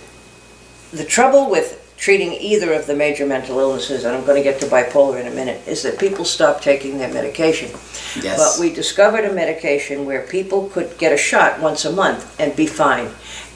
the 0.92 1.04
trouble 1.04 1.50
with 1.50 1.83
treating 2.04 2.34
either 2.34 2.74
of 2.74 2.86
the 2.86 2.94
major 2.94 3.26
mental 3.26 3.60
illnesses, 3.60 4.04
and 4.04 4.14
I'm 4.14 4.26
going 4.26 4.36
to 4.36 4.44
get 4.44 4.60
to 4.60 4.66
bipolar 4.66 5.22
in 5.22 5.26
a 5.26 5.32
minute, 5.32 5.66
is 5.66 5.84
that 5.84 5.98
people 5.98 6.26
stop 6.26 6.60
taking 6.60 6.98
their 6.98 7.14
medication. 7.14 7.70
Yes. 8.22 8.38
But 8.38 8.62
we 8.62 8.76
discovered 8.76 9.24
a 9.24 9.32
medication 9.32 10.06
where 10.06 10.28
people 10.28 10.68
could 10.68 10.98
get 10.98 11.14
a 11.14 11.18
shot 11.18 11.62
once 11.62 11.86
a 11.86 11.94
month 11.94 12.38
and 12.42 12.54
be 12.58 12.68
fine. 12.68 13.08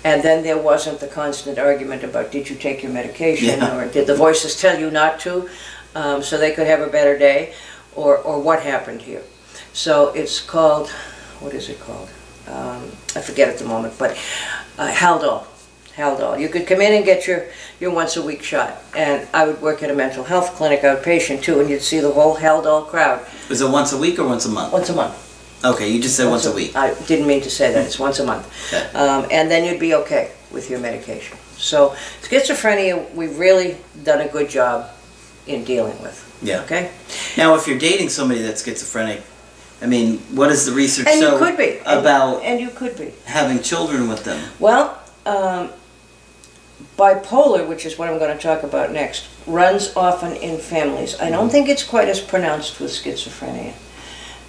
And 0.05 0.23
then 0.23 0.43
there 0.43 0.57
wasn't 0.57 1.01
the 1.01 1.07
constant 1.07 1.59
argument 1.59 2.05
about 2.05 2.31
did 2.31 2.49
you 2.49 2.55
take 2.55 2.83
your 2.83 2.93
medication 2.93 3.59
Yeah. 3.59 3.77
or 3.77 3.91
did 3.91 4.07
the 4.07 4.15
voices 4.15 4.55
tell 4.55 4.79
you 4.79 4.89
not 4.91 5.19
to 5.25 5.49
um, 5.93 6.23
so 6.23 6.37
they 6.37 6.53
could 6.53 6.67
have 6.67 6.79
a 6.79 6.87
better 6.87 7.17
day 7.19 7.53
or, 7.95 8.17
or 8.17 8.39
what 8.39 8.63
happened 8.63 9.01
here. 9.01 9.23
So 9.73 10.13
it's 10.13 10.39
called, 10.39 10.87
what 11.41 11.53
is 11.53 11.67
it 11.67 11.81
called? 11.81 12.09
Um, 12.47 12.83
I 13.13 13.19
forget 13.19 13.49
at 13.49 13.57
the 13.57 13.65
moment, 13.65 13.95
but 13.99 14.11
uh, 14.77 14.89
Haldol. 14.89 15.43
Haldol. 15.97 16.39
You 16.39 16.47
could 16.47 16.67
come 16.67 16.79
in 16.81 16.93
and 16.93 17.03
get 17.03 17.25
your, 17.27 17.45
your 17.79 17.91
once 17.91 18.15
a 18.17 18.21
week 18.21 18.43
shot. 18.43 18.77
And 18.95 19.27
I 19.33 19.47
would 19.47 19.61
work 19.61 19.81
at 19.83 19.89
a 19.89 19.95
mental 19.95 20.23
health 20.23 20.55
clinic 20.55 20.81
outpatient 20.81 21.41
too, 21.41 21.59
and 21.59 21.69
you'd 21.69 21.81
see 21.81 21.99
the 21.99 22.11
whole 22.11 22.35
Haldol 22.37 22.87
crowd 22.87 23.25
Is 23.49 23.61
it 23.61 23.69
once 23.69 23.91
a 23.93 23.97
week 23.97 24.19
or 24.19 24.27
once 24.27 24.45
a 24.45 24.49
month? 24.49 24.71
once 24.71 24.89
a 24.89 24.93
month. 24.95 25.23
Okay, 25.65 25.89
you 25.91 25.99
just 25.99 26.15
said 26.15 26.29
once 26.29 26.45
a 26.45 26.53
week. 26.53 26.75
I 26.75 26.93
didn't 27.05 27.25
mean 27.25 27.41
to 27.41 27.49
say 27.49 27.73
that, 27.73 27.83
it's 27.85 27.97
once 27.97 28.19
a 28.19 28.25
month. 28.25 28.45
Okay. 28.71 28.85
Um, 28.95 29.25
and 29.31 29.49
then 29.49 29.65
you'd 29.65 29.79
be 29.79 29.95
okay 29.95 30.31
with 30.51 30.69
your 30.69 30.79
medication. 30.79 31.35
So 31.57 31.95
schizophrenia, 32.21 33.11
we've 33.15 33.39
really 33.39 33.77
done 34.03 34.21
a 34.21 34.27
good 34.27 34.49
job 34.49 34.91
in 35.47 35.63
dealing 35.63 35.99
with, 36.03 36.39
Yeah. 36.43 36.61
okay? 36.61 36.91
Now, 37.37 37.55
if 37.55 37.67
you're 37.67 37.79
dating 37.79 38.09
somebody 38.09 38.41
that's 38.43 38.63
schizophrenic, 38.63 39.23
I 39.81 39.87
mean, 39.87 40.19
what 40.35 40.51
is 40.51 40.65
the 40.67 40.73
research 40.73 41.07
And 41.07 41.21
you 41.21 41.37
could 41.39 41.57
be. 41.57 41.79
and- 41.79 41.99
about 42.01 42.43
And 42.43 42.59
you 42.59 42.69
could 42.69 42.95
be. 42.97 43.13
having 43.25 43.63
children 43.63 44.07
with 44.07 44.23
them? 44.25 44.39
Well, 44.59 44.99
um, 45.25 45.69
bipolar, 46.97 47.67
which 47.67 47.85
is 47.85 47.97
what 47.97 48.09
I'm 48.09 48.19
going 48.19 48.35
to 48.35 48.41
talk 48.41 48.63
about 48.63 48.91
next, 48.91 49.27
runs 49.45 49.95
often 49.95 50.35
in 50.35 50.59
families. 50.59 51.19
I 51.19 51.29
don't 51.29 51.43
mm-hmm. 51.43 51.49
think 51.49 51.69
it's 51.69 51.83
quite 51.83 52.07
as 52.07 52.19
pronounced 52.19 52.79
with 52.79 52.91
schizophrenia. 52.91 53.73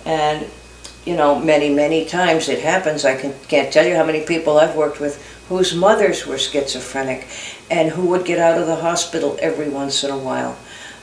And, 0.04 0.46
you 1.04 1.16
know, 1.16 1.38
many, 1.38 1.68
many 1.68 2.04
times 2.04 2.48
it 2.48 2.60
happens. 2.60 3.04
I 3.04 3.16
can, 3.16 3.34
can't 3.48 3.72
tell 3.72 3.86
you 3.86 3.94
how 3.94 4.04
many 4.04 4.24
people 4.24 4.58
I've 4.58 4.76
worked 4.76 5.00
with 5.00 5.22
whose 5.48 5.74
mothers 5.74 6.26
were 6.26 6.38
schizophrenic 6.38 7.26
and 7.70 7.90
who 7.90 8.06
would 8.08 8.24
get 8.26 8.38
out 8.38 8.58
of 8.58 8.66
the 8.66 8.76
hospital 8.76 9.38
every 9.40 9.68
once 9.68 10.04
in 10.04 10.10
a 10.10 10.18
while. 10.18 10.56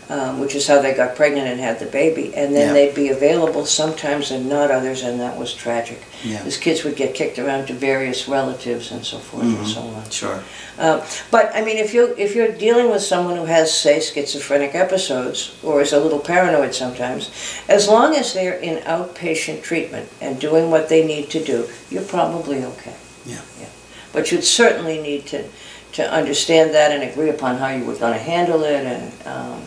Um, 0.08 0.40
which 0.40 0.54
is 0.54 0.68
how 0.68 0.82
they 0.84 0.94
got 0.94 1.16
pregnant 1.16 1.48
and 1.48 1.60
had 1.60 1.80
the 1.80 1.88
baby, 1.88 2.32
and 2.36 2.56
then 2.56 2.68
Yeah. 2.68 2.74
they'd 2.74 2.94
be 2.94 3.10
available 3.10 3.66
sometimes 3.66 4.30
and 4.30 4.48
not 4.48 4.70
others, 4.70 5.02
and 5.02 5.20
that 5.20 5.36
was 5.36 5.52
tragic. 5.52 6.00
Yeah. 6.24 6.44
These 6.44 6.58
kids 6.58 6.84
would 6.84 6.96
get 6.96 7.16
kicked 7.16 7.40
around 7.40 7.66
to 7.68 7.74
various 7.74 8.28
relatives 8.28 8.92
and 8.92 9.04
so 9.04 9.18
forth 9.18 9.42
and 9.46 9.58
Mhm. 9.66 9.74
so 9.74 9.80
on. 9.82 10.04
Sure. 10.12 10.44
Uh, 10.78 11.00
but 11.32 11.50
I 11.56 11.62
mean, 11.64 11.78
if 11.80 11.92
you 11.92 12.14
if 12.20 12.36
you're 12.36 12.50
dealing 12.52 12.92
with 12.92 13.02
someone 13.02 13.36
who 13.36 13.46
has, 13.46 13.74
say, 13.74 14.00
schizophrenic 14.00 14.76
episodes 14.76 15.54
or 15.64 15.82
is 15.82 15.92
a 15.92 16.00
little 16.00 16.20
paranoid 16.20 16.76
sometimes, 16.76 17.32
as 17.68 17.88
long 17.88 18.16
as 18.16 18.34
they're 18.34 18.60
in 18.70 18.78
outpatient 18.86 19.64
treatment 19.64 20.10
and 20.22 20.38
doing 20.40 20.70
what 20.70 20.88
they 20.88 21.04
need 21.04 21.32
to 21.32 21.40
do, 21.40 21.68
you're 21.90 22.04
probably 22.04 22.58
okay. 22.64 22.94
Yeah. 23.26 23.38
Yeah. 23.60 23.66
But 24.14 24.32
you'd 24.32 24.44
certainly 24.46 25.00
need 25.00 25.26
to 25.32 25.46
to 25.94 26.04
understand 26.12 26.76
that 26.76 26.92
and 26.92 27.02
agree 27.02 27.30
upon 27.30 27.58
how 27.58 27.70
you 27.70 27.84
were 27.86 27.96
going 27.96 28.14
to 28.14 28.20
handle 28.20 28.64
it, 28.66 28.86
and 28.86 29.12
um, 29.26 29.62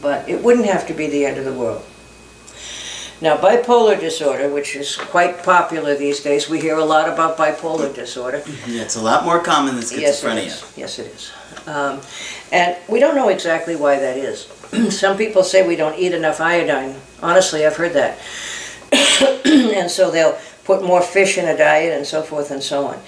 but 0.00 0.28
it 0.28 0.42
wouldn't 0.42 0.66
have 0.66 0.86
to 0.88 0.94
be 0.94 1.08
the 1.08 1.24
end 1.24 1.38
of 1.38 1.44
the 1.44 1.52
world. 1.52 1.84
Now, 3.22 3.36
bipolar 3.36 4.00
disorder, 4.00 4.48
which 4.48 4.74
is 4.74 4.96
quite 4.96 5.42
popular 5.42 5.94
these 5.94 6.20
days, 6.20 6.48
we 6.48 6.58
hear 6.58 6.78
a 6.78 6.84
lot 6.84 7.06
about 7.06 7.36
bipolar 7.36 7.94
disorder. 7.94 8.42
Yeah, 8.66 8.80
it's 8.80 8.96
a 8.96 9.02
lot 9.02 9.24
more 9.24 9.40
common 9.42 9.74
than 9.74 9.84
schizophrenia. 9.84 9.98
Yes, 9.98 10.24
it 10.24 10.72
schizophrenia. 10.72 10.76
Yes, 10.78 10.98
it 10.98 11.06
is. 11.06 11.32
Um, 11.66 12.00
and 12.50 12.76
we 12.88 12.98
don't 12.98 13.14
know 13.14 13.28
exactly 13.28 13.76
why 13.76 13.98
that 13.98 14.16
is. 14.16 14.46
Some 14.90 15.18
people 15.18 15.42
say 15.42 15.66
we 15.66 15.76
don't 15.76 15.98
eat 15.98 16.14
enough 16.14 16.40
iodine. 16.40 16.96
Honestly, 17.22 17.66
I've 17.66 17.76
heard 17.76 17.92
that. 17.92 18.18
and 19.44 19.90
so 19.90 20.10
they'll 20.10 20.38
put 20.64 20.82
more 20.82 21.02
fish 21.02 21.36
in 21.36 21.46
a 21.46 21.56
diet 21.56 21.96
and 21.96 22.06
so 22.06 22.22
forth 22.22 22.50
and 22.50 22.62
so 22.62 22.86
on. 22.86 22.98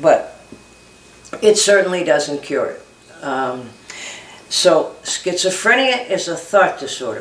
But 0.00 0.40
it 1.42 1.56
certainly 1.56 2.04
doesn't 2.04 2.42
cure 2.42 2.66
it. 2.66 2.82
Um, 3.22 3.70
so 4.48 4.96
schizophrenia 5.02 6.08
is 6.08 6.28
a 6.28 6.36
thought 6.36 6.78
disorder. 6.78 7.20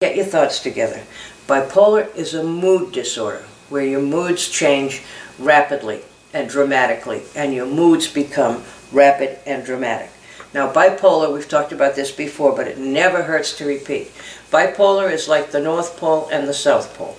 Get 0.00 0.16
your 0.16 0.26
thoughts 0.26 0.60
together. 0.60 1.02
Bipolar 1.48 2.14
is 2.14 2.34
a 2.34 2.44
mood 2.44 2.92
disorder 2.92 3.44
where 3.68 3.84
your 3.84 4.00
moods 4.00 4.48
change 4.48 5.02
rapidly 5.38 6.02
and 6.32 6.48
dramatically, 6.48 7.22
and 7.34 7.54
your 7.54 7.66
moods 7.66 8.06
become 8.06 8.62
rapid 8.92 9.38
and 9.46 9.64
dramatic. 9.64 10.10
Now, 10.54 10.72
bipolar, 10.72 11.32
we've 11.32 11.48
talked 11.48 11.72
about 11.72 11.94
this 11.94 12.12
before, 12.12 12.54
but 12.54 12.68
it 12.68 12.78
never 12.78 13.22
hurts 13.22 13.56
to 13.58 13.66
repeat. 13.66 14.12
Bipolar 14.50 15.10
is 15.10 15.28
like 15.28 15.50
the 15.50 15.60
North 15.60 15.96
Pole 15.98 16.28
and 16.30 16.46
the 16.46 16.54
South 16.54 16.96
Pole. 16.96 17.16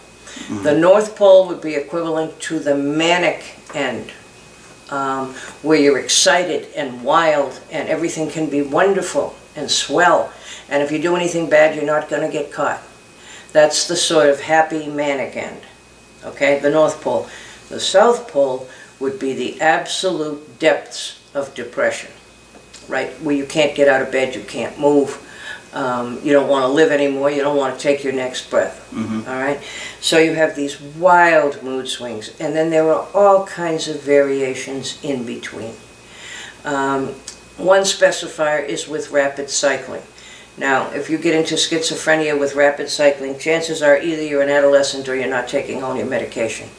The 0.64 0.78
North 0.78 1.16
Pole 1.16 1.48
would 1.48 1.62
be 1.62 1.76
equivalent 1.76 2.40
to 2.42 2.60
the 2.60 2.76
manic 2.76 3.58
end, 3.74 4.12
um, 4.90 5.34
where 5.62 5.78
you're 5.78 6.00
excited 6.00 6.68
and 6.76 7.04
wild 7.04 7.60
and 7.72 7.90
everything 7.90 8.30
can 8.30 8.50
be 8.50 8.62
wonderful 8.62 9.36
and 9.60 9.70
swell. 9.70 10.32
And 10.70 10.82
if 10.82 10.92
you 10.92 11.00
do 11.00 11.16
anything 11.16 11.50
bad, 11.50 11.76
you're 11.76 11.86
not 11.86 12.10
going 12.10 12.22
to 12.22 12.32
get 12.32 12.52
caught. 12.52 12.82
That's 13.52 13.88
the 13.88 13.96
sort 13.96 14.30
of 14.30 14.42
happy 14.42 14.88
manic 14.88 15.36
end. 15.36 15.62
Okay, 16.24 16.60
the 16.60 16.70
North 16.70 17.02
Pole. 17.02 17.28
The 17.70 17.80
South 17.80 18.28
Pole 18.32 18.68
would 19.00 19.20
be 19.20 19.34
the 19.34 19.62
absolute 19.62 20.60
depths 20.60 21.20
of 21.34 21.54
depression, 21.54 22.12
right? 22.88 23.10
Where 23.22 23.36
you 23.36 23.46
can't 23.46 23.76
get 23.76 23.88
out 23.88 24.02
of 24.02 24.12
bed, 24.12 24.36
you 24.36 24.44
can't 24.44 24.80
move, 24.80 25.26
um, 25.74 26.20
you 26.24 26.34
don't 26.34 26.50
want 26.50 26.64
to 26.64 26.68
live 26.68 26.92
anymore, 26.92 27.32
you 27.32 27.42
don't 27.42 27.56
want 27.56 27.76
to 27.78 27.82
take 27.82 28.04
your 28.04 28.14
next 28.14 28.50
breath. 28.50 28.88
Mhm. 28.92 29.28
All 29.28 29.40
right? 29.40 29.62
So 30.02 30.18
you 30.18 30.34
have 30.34 30.56
these 30.56 30.82
wild 30.82 31.64
mood 31.64 31.88
swings, 31.88 32.32
and 32.40 32.56
then 32.56 32.70
there 32.72 32.92
are 32.92 33.08
all 33.14 33.46
kinds 33.46 33.88
of 33.88 34.02
variations 34.02 34.98
in 35.04 35.24
between. 35.24 35.76
Um, 36.66 37.16
one 37.60 37.82
specifier 37.82 38.66
is 38.66 38.88
with 38.88 39.12
rapid 39.12 39.50
cycling. 39.50 40.02
Now, 40.58 40.92
if 40.92 41.10
you 41.10 41.18
get 41.18 41.34
into 41.34 41.56
schizophrenia 41.56 42.38
with 42.38 42.56
rapid 42.56 42.90
cycling, 42.90 43.40
chances 43.40 43.82
are 43.82 43.98
either 43.98 44.22
you're 44.22 44.42
an 44.42 44.50
adolescent 44.50 45.08
or 45.08 45.16
you're 45.16 45.30
not 45.30 45.48
taking 45.48 45.84
all 45.84 45.96
your 45.96 46.06
medication. 46.06 46.70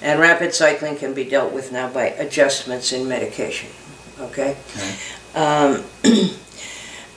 And 0.00 0.20
rapid 0.20 0.54
cycling 0.54 0.96
can 0.96 1.14
be 1.14 1.24
dealt 1.24 1.52
with 1.52 1.72
now 1.72 1.90
by 1.90 2.06
adjustments 2.06 2.92
in 2.92 3.08
medication. 3.08 3.70
Okay? 4.20 4.56
Okay. 4.76 4.96
Um, 5.34 5.82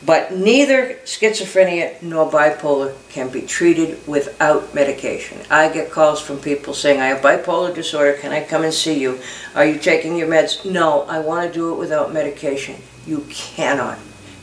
but 0.06 0.34
neither 0.34 0.96
schizophrenia 1.04 2.02
nor 2.02 2.32
bipolar 2.32 2.96
can 3.10 3.30
be 3.30 3.42
treated 3.42 4.06
without 4.08 4.74
medication. 4.74 5.38
I 5.52 5.70
get 5.70 5.92
calls 5.92 6.20
from 6.20 6.40
people 6.40 6.74
saying, 6.74 7.00
I 7.00 7.08
have 7.08 7.22
bipolar 7.22 7.76
disorder, 7.76 8.14
can 8.14 8.32
I 8.32 8.44
come 8.44 8.64
and 8.64 8.74
see 8.74 9.00
you? 9.00 9.20
Are 9.54 9.66
you 9.66 9.78
taking 9.78 10.16
your 10.16 10.28
meds? 10.28 10.70
No, 10.70 11.04
I 11.04 11.20
want 11.20 11.46
to 11.48 11.54
do 11.54 11.74
it 11.74 11.78
without 11.78 12.12
medication. 12.12 12.82
You 13.08 13.26
cannot. 13.30 13.98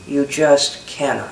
You 0.07 0.25
just 0.25 0.85
cannot. 0.87 1.31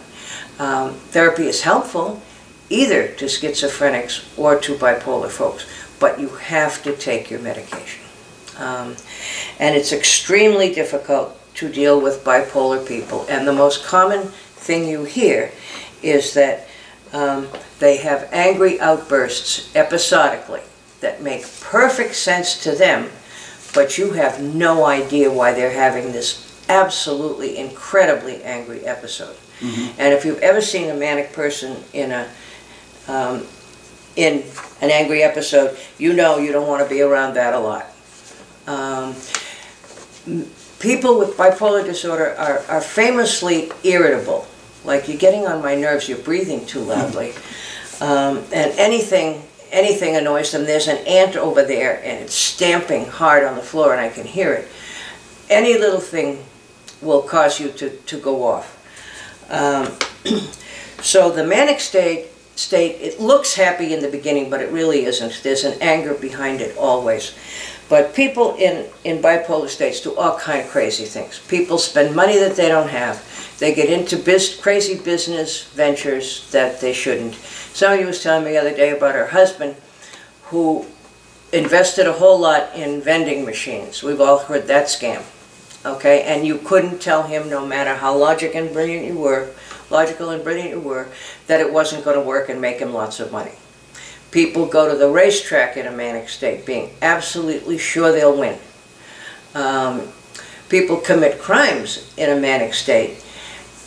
Um, 0.59 0.93
therapy 0.93 1.47
is 1.47 1.61
helpful 1.61 2.21
either 2.69 3.07
to 3.07 3.25
schizophrenics 3.25 4.37
or 4.37 4.59
to 4.59 4.75
bipolar 4.75 5.29
folks, 5.29 5.65
but 5.99 6.19
you 6.19 6.29
have 6.29 6.81
to 6.83 6.95
take 6.95 7.29
your 7.29 7.39
medication. 7.39 8.03
Um, 8.57 8.95
and 9.59 9.75
it's 9.75 9.91
extremely 9.91 10.73
difficult 10.73 11.39
to 11.55 11.69
deal 11.69 11.99
with 11.99 12.23
bipolar 12.23 12.87
people. 12.87 13.25
And 13.29 13.47
the 13.47 13.53
most 13.53 13.83
common 13.83 14.27
thing 14.27 14.87
you 14.87 15.03
hear 15.03 15.51
is 16.01 16.33
that 16.33 16.67
um, 17.11 17.47
they 17.79 17.97
have 17.97 18.29
angry 18.31 18.79
outbursts 18.79 19.75
episodically 19.75 20.61
that 21.01 21.21
make 21.21 21.45
perfect 21.61 22.15
sense 22.15 22.61
to 22.63 22.71
them, 22.71 23.09
but 23.73 23.97
you 23.97 24.11
have 24.13 24.41
no 24.41 24.85
idea 24.85 25.31
why 25.31 25.53
they're 25.53 25.71
having 25.71 26.11
this 26.11 26.52
absolutely 26.69 27.57
incredibly 27.57 28.43
angry 28.43 28.85
episode. 28.85 29.35
And 29.97 30.13
if 30.13 30.25
you've 30.25 30.41
ever 30.41 30.61
seen 30.61 30.89
a 30.89 30.93
manic 30.93 31.31
person 31.31 31.77
in 31.93 32.11
a 32.11 32.29
um, 33.07 33.45
in 34.15 34.43
an 34.81 34.91
angry 34.91 35.23
episode, 35.23 35.77
you 35.97 36.13
know 36.13 36.37
you 36.37 36.51
don't 36.51 36.67
want 36.67 36.83
to 36.83 36.89
be 36.89 37.01
around 37.01 37.35
that 37.35 37.53
a 37.53 37.59
lot. 37.59 37.85
Um, 38.67 39.15
people 40.79 41.17
with 41.17 41.35
bipolar 41.37 41.83
disorder 41.83 42.35
are, 42.37 42.59
are 42.67 42.81
famously 42.81 43.71
irritable. 43.83 44.47
Like 44.83 45.07
you're 45.07 45.17
getting 45.17 45.47
on 45.47 45.61
my 45.61 45.75
nerves, 45.75 46.09
you're 46.09 46.17
breathing 46.17 46.65
too 46.65 46.81
loudly, 46.81 47.33
um, 48.01 48.43
and 48.53 48.71
anything 48.77 49.43
anything 49.71 50.15
annoys 50.15 50.51
them. 50.51 50.65
There's 50.65 50.87
an 50.87 50.97
ant 51.07 51.35
over 51.35 51.63
there, 51.63 52.01
and 52.03 52.21
it's 52.23 52.35
stamping 52.35 53.05
hard 53.05 53.43
on 53.43 53.55
the 53.55 53.61
floor, 53.61 53.91
and 53.91 54.01
I 54.01 54.09
can 54.09 54.25
hear 54.25 54.53
it. 54.53 54.67
Any 55.49 55.77
little 55.77 55.99
thing 55.99 56.43
will 57.03 57.21
cause 57.21 57.59
you 57.59 57.69
to, 57.71 57.89
to 57.89 58.19
go 58.19 58.45
off. 58.45 58.79
Um, 59.49 59.91
so 61.01 61.29
the 61.31 61.43
manic 61.43 61.79
state 61.79 62.27
state 62.55 63.01
it 63.01 63.19
looks 63.19 63.55
happy 63.55 63.93
in 63.93 64.01
the 64.01 64.09
beginning, 64.09 64.49
but 64.49 64.61
it 64.61 64.71
really 64.71 65.05
isn't. 65.05 65.41
There's 65.43 65.63
an 65.63 65.81
anger 65.81 66.13
behind 66.13 66.61
it 66.61 66.77
always. 66.77 67.35
But 67.89 68.15
people 68.15 68.55
in, 68.55 68.87
in 69.03 69.21
bipolar 69.21 69.67
states 69.67 70.01
do 70.01 70.15
all 70.15 70.37
kind 70.37 70.61
of 70.61 70.69
crazy 70.69 71.05
things. 71.05 71.39
People 71.47 71.77
spend 71.77 72.15
money 72.15 72.37
that 72.39 72.55
they 72.55 72.67
don't 72.67 72.89
have. 72.89 73.23
They 73.59 73.73
get 73.73 73.89
into 73.89 74.17
biz, 74.17 74.59
crazy 74.61 74.97
business 74.97 75.63
ventures 75.63 76.49
that 76.51 76.79
they 76.79 76.93
shouldn't. 76.93 77.35
Somebody 77.35 78.05
was 78.05 78.23
telling 78.23 78.45
me 78.45 78.51
the 78.51 78.57
other 78.57 78.75
day 78.75 78.95
about 78.95 79.15
her 79.15 79.27
husband 79.27 79.75
who 80.45 80.85
invested 81.51 82.07
a 82.07 82.13
whole 82.13 82.39
lot 82.39 82.75
in 82.75 83.01
vending 83.01 83.45
machines. 83.45 84.01
We've 84.01 84.21
all 84.21 84.39
heard 84.39 84.67
that 84.67 84.87
scam. 84.87 85.23
Okay, 85.85 86.23
and 86.23 86.45
you 86.47 86.59
couldn't 86.59 87.01
tell 87.01 87.23
him, 87.23 87.49
no 87.49 87.65
matter 87.65 87.95
how 87.95 88.15
logic 88.15 88.55
and 88.55 88.71
brilliant 88.71 89.05
you 89.05 89.17
were, 89.19 89.49
logical 89.89 90.29
and 90.29 90.41
brilliant 90.43 90.69
you 90.69 90.79
were, 90.79 91.09
that 91.47 91.59
it 91.59 91.73
wasn't 91.73 92.05
going 92.05 92.15
to 92.15 92.21
work 92.21 92.47
and 92.47 92.61
make 92.61 92.79
him 92.79 92.93
lots 92.93 93.19
of 93.19 93.31
money. 93.31 93.51
People 94.31 94.65
go 94.65 94.89
to 94.89 94.97
the 94.97 95.09
racetrack 95.09 95.75
in 95.75 95.85
a 95.85 95.91
manic 95.91 96.29
state, 96.29 96.65
being 96.65 96.91
absolutely 97.01 97.77
sure 97.77 98.11
they'll 98.11 98.37
win. 98.37 98.57
Um, 99.53 100.07
people 100.69 100.97
commit 100.97 101.39
crimes 101.39 102.13
in 102.17 102.29
a 102.29 102.39
manic 102.39 102.73
state, 102.73 103.22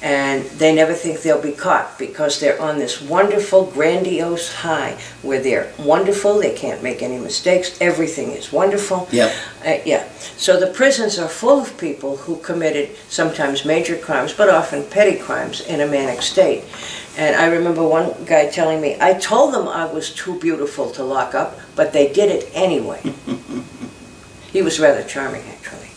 and 0.02 0.44
they 0.58 0.74
never 0.74 0.92
think 0.92 1.22
they'll 1.22 1.40
be 1.40 1.52
caught 1.52 1.98
because 1.98 2.38
they're 2.38 2.60
on 2.60 2.78
this 2.78 3.00
wonderful, 3.00 3.64
grandiose 3.66 4.52
high 4.52 4.98
where 5.22 5.40
they're 5.40 5.72
wonderful, 5.78 6.38
they 6.38 6.54
can't 6.54 6.82
make 6.82 7.02
any 7.02 7.18
mistakes, 7.18 7.80
everything 7.80 8.30
is 8.30 8.52
wonderful. 8.52 9.08
Yep. 9.10 9.34
Uh, 9.64 9.76
yeah. 9.86 10.06
So 10.36 10.60
the 10.60 10.66
prisons 10.66 11.18
are 11.18 11.28
full 11.28 11.60
of 11.60 11.78
people 11.78 12.18
who 12.18 12.36
committed 12.36 12.94
sometimes 13.08 13.64
major 13.64 13.96
crimes, 13.96 14.34
but 14.34 14.50
often 14.50 14.84
petty 14.84 15.18
crimes 15.18 15.62
in 15.62 15.80
a 15.80 15.86
manic 15.86 16.20
state. 16.20 16.64
And 17.16 17.34
I 17.34 17.46
remember 17.46 17.86
one 17.86 18.12
guy 18.26 18.50
telling 18.50 18.82
me, 18.82 18.98
I 19.00 19.14
told 19.14 19.54
them 19.54 19.66
I 19.66 19.86
was 19.86 20.12
too 20.12 20.38
beautiful 20.38 20.90
to 20.92 21.02
lock 21.02 21.34
up, 21.34 21.58
but 21.74 21.94
they 21.94 22.12
did 22.12 22.30
it 22.30 22.50
anyway. 22.52 23.00
he 24.52 24.60
was 24.60 24.78
rather 24.78 25.02
charming, 25.02 25.42
actually. 25.48 25.90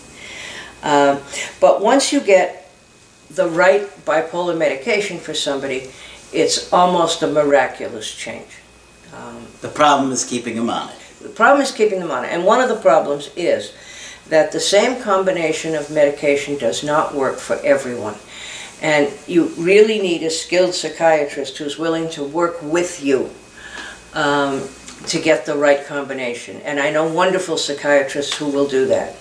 Um, 0.82 1.20
but 1.60 1.82
once 1.82 2.13
you 2.13 2.22
get 2.22 2.59
the 3.39 3.48
right 3.48 3.88
bipolar 4.05 4.58
medication 4.58 5.17
for 5.17 5.34
somebody, 5.34 5.89
it's 6.34 6.58
almost 6.74 7.24
a 7.24 7.27
miraculous 7.27 8.13
change. 8.13 8.51
Um, 9.15 9.48
The 9.62 9.69
problem 9.81 10.12
is 10.12 10.25
keeping 10.25 10.55
them 10.58 10.69
on 10.69 10.89
it. 10.89 10.96
the 11.22 11.29
problem 11.41 11.62
is 11.62 11.72
keeping 11.72 12.00
them 12.00 12.12
on 12.12 12.25
it. 12.25 12.31
And 12.34 12.43
one 12.43 12.62
of 12.62 12.69
the 12.74 12.81
problems 12.89 13.29
is 13.36 13.72
that 14.27 14.51
the 14.51 14.60
same 14.60 15.01
combination 15.01 15.74
of 15.75 15.89
medication 15.89 16.58
does 16.58 16.84
not 16.84 17.15
work 17.15 17.38
for 17.39 17.55
everyone. 17.63 18.15
And 18.81 19.12
you 19.27 19.41
really 19.58 20.00
need 20.00 20.22
a 20.24 20.29
skilled 20.29 20.74
psychiatrist 20.74 21.58
who's 21.58 21.77
willing 21.79 22.10
to 22.12 22.24
work 22.24 22.55
with 22.62 23.03
you 23.03 23.29
um, 24.13 24.67
to 25.08 25.17
get 25.19 25.46
the 25.46 25.55
right 25.55 25.81
combination. 25.86 26.62
And 26.67 26.79
I 26.79 26.91
know 26.91 27.05
wonderful 27.24 27.58
psychiatrists 27.58 28.36
who 28.39 28.48
will 28.55 28.67
do 28.67 28.86
that. 28.96 29.15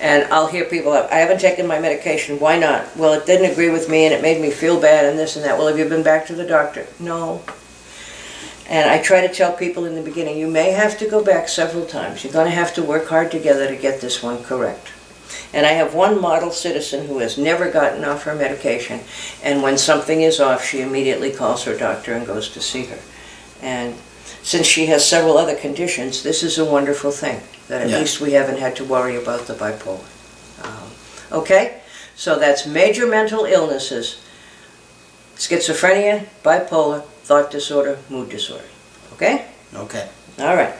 And 0.00 0.24
I'll 0.32 0.46
hear 0.46 0.64
people, 0.64 0.92
I 0.92 1.16
haven't 1.16 1.40
taken 1.40 1.66
my 1.66 1.78
medication, 1.78 2.40
why 2.40 2.58
not? 2.58 2.96
Well, 2.96 3.12
it 3.12 3.26
didn't 3.26 3.52
agree 3.52 3.68
with 3.68 3.90
me 3.90 4.06
and 4.06 4.14
it 4.14 4.22
made 4.22 4.40
me 4.40 4.50
feel 4.50 4.80
bad 4.80 5.04
and 5.04 5.18
this 5.18 5.36
and 5.36 5.44
that. 5.44 5.58
Well, 5.58 5.68
have 5.68 5.78
you 5.78 5.88
been 5.88 6.02
back 6.02 6.26
to 6.26 6.34
the 6.34 6.46
doctor? 6.46 6.86
No. 6.98 7.42
And 8.66 8.88
I 8.88 9.02
try 9.02 9.26
to 9.26 9.32
tell 9.32 9.52
people 9.52 9.84
in 9.84 9.96
the 9.96 10.02
beginning, 10.02 10.38
you 10.38 10.48
may 10.48 10.70
have 10.70 10.98
to 11.00 11.08
go 11.08 11.22
back 11.22 11.48
several 11.48 11.84
times. 11.84 12.24
You're 12.24 12.32
going 12.32 12.46
to 12.46 12.52
have 12.52 12.72
to 12.74 12.82
work 12.82 13.08
hard 13.08 13.30
together 13.30 13.68
to 13.68 13.76
get 13.76 14.00
this 14.00 14.22
one 14.22 14.42
correct. 14.42 14.92
And 15.52 15.66
I 15.66 15.72
have 15.72 15.94
one 15.94 16.20
model 16.20 16.52
citizen 16.52 17.06
who 17.06 17.18
has 17.18 17.36
never 17.36 17.70
gotten 17.70 18.04
off 18.04 18.22
her 18.22 18.34
medication, 18.34 19.00
and 19.42 19.62
when 19.62 19.76
something 19.76 20.22
is 20.22 20.38
off, 20.38 20.64
she 20.64 20.80
immediately 20.80 21.32
calls 21.32 21.64
her 21.64 21.76
doctor 21.76 22.14
and 22.14 22.26
goes 22.26 22.48
to 22.50 22.60
see 22.60 22.84
her. 22.84 22.98
And 23.60 23.96
since 24.42 24.66
she 24.66 24.86
has 24.86 25.06
several 25.06 25.36
other 25.36 25.56
conditions, 25.56 26.22
this 26.22 26.44
is 26.44 26.58
a 26.58 26.64
wonderful 26.64 27.10
thing, 27.10 27.40
that 27.70 27.82
at 27.82 27.88
Yeah. 27.88 27.98
least 27.98 28.20
we 28.20 28.32
haven't 28.32 28.58
had 28.58 28.74
to 28.76 28.84
worry 28.84 29.16
about 29.16 29.46
the 29.46 29.54
bipolar. 29.54 30.04
Um, 30.62 30.90
okay? 31.30 31.80
So 32.16 32.36
that's 32.36 32.66
major 32.66 33.06
mental 33.06 33.44
illnesses 33.44 34.16
schizophrenia, 35.36 36.26
bipolar, 36.44 37.02
thought 37.24 37.50
disorder, 37.50 37.96
mood 38.10 38.28
disorder. 38.28 38.64
Okay? 39.14 39.46
Okay. 39.74 40.06
All 40.38 40.54
right. 40.54 40.74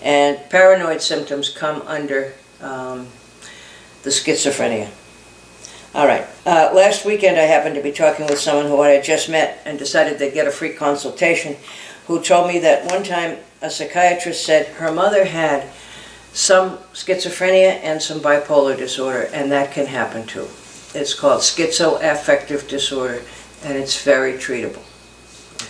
And 0.00 0.38
paranoid 0.48 1.02
symptoms 1.02 1.48
come 1.48 1.82
under 1.86 2.34
um, 2.60 3.08
the 4.04 4.10
schizophrenia. 4.10 4.90
All 5.92 6.06
right. 6.06 6.24
Uh, 6.44 6.70
last 6.72 7.04
weekend, 7.04 7.36
I 7.36 7.44
happened 7.44 7.74
to 7.74 7.82
be 7.82 7.90
talking 7.90 8.26
with 8.26 8.38
someone 8.38 8.66
who 8.66 8.80
I 8.80 8.90
had 8.90 9.02
just 9.02 9.28
met 9.28 9.60
and 9.64 9.76
decided 9.76 10.18
they'd 10.20 10.34
get 10.34 10.46
a 10.46 10.52
free 10.52 10.74
consultation, 10.74 11.56
who 12.06 12.22
told 12.22 12.46
me 12.46 12.60
that 12.60 12.88
one 12.92 13.02
time 13.02 13.38
a 13.60 13.70
psychiatrist 13.70 14.44
said 14.44 14.66
her 14.76 14.92
mother 14.92 15.24
had 15.24 15.66
some 16.32 16.78
schizophrenia 16.92 17.80
and 17.82 18.00
some 18.02 18.20
bipolar 18.20 18.76
disorder, 18.76 19.28
and 19.32 19.50
that 19.52 19.72
can 19.72 19.86
happen 19.86 20.26
too. 20.26 20.48
It's 20.94 21.14
called 21.14 21.40
schizoaffective 21.40 22.68
disorder, 22.68 23.22
and 23.62 23.76
it's 23.76 24.02
very 24.02 24.34
treatable. 24.34 24.82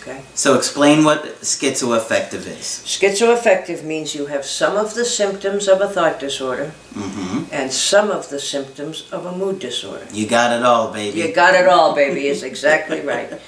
Okay? 0.00 0.22
So 0.34 0.56
explain 0.56 1.04
what 1.04 1.24
schizoaffective 1.40 2.46
is. 2.46 2.82
Schizoaffective 2.84 3.84
means 3.84 4.14
you 4.14 4.26
have 4.26 4.44
some 4.44 4.76
of 4.76 4.94
the 4.94 5.04
symptoms 5.04 5.68
of 5.68 5.80
a 5.80 5.88
thought 5.88 6.20
disorder 6.20 6.72
hmm 6.94 7.44
and 7.52 7.72
some 7.72 8.10
of 8.10 8.28
the 8.28 8.40
symptoms 8.40 9.08
of 9.12 9.26
a 9.26 9.32
mood 9.32 9.58
disorder. 9.58 10.06
You 10.12 10.26
got 10.26 10.52
it 10.52 10.64
all, 10.64 10.92
baby. 10.92 11.20
You 11.20 11.32
got 11.32 11.54
it 11.54 11.68
all, 11.68 11.94
baby, 11.94 12.26
is 12.26 12.42
exactly 12.42 13.00
right. 13.00 13.30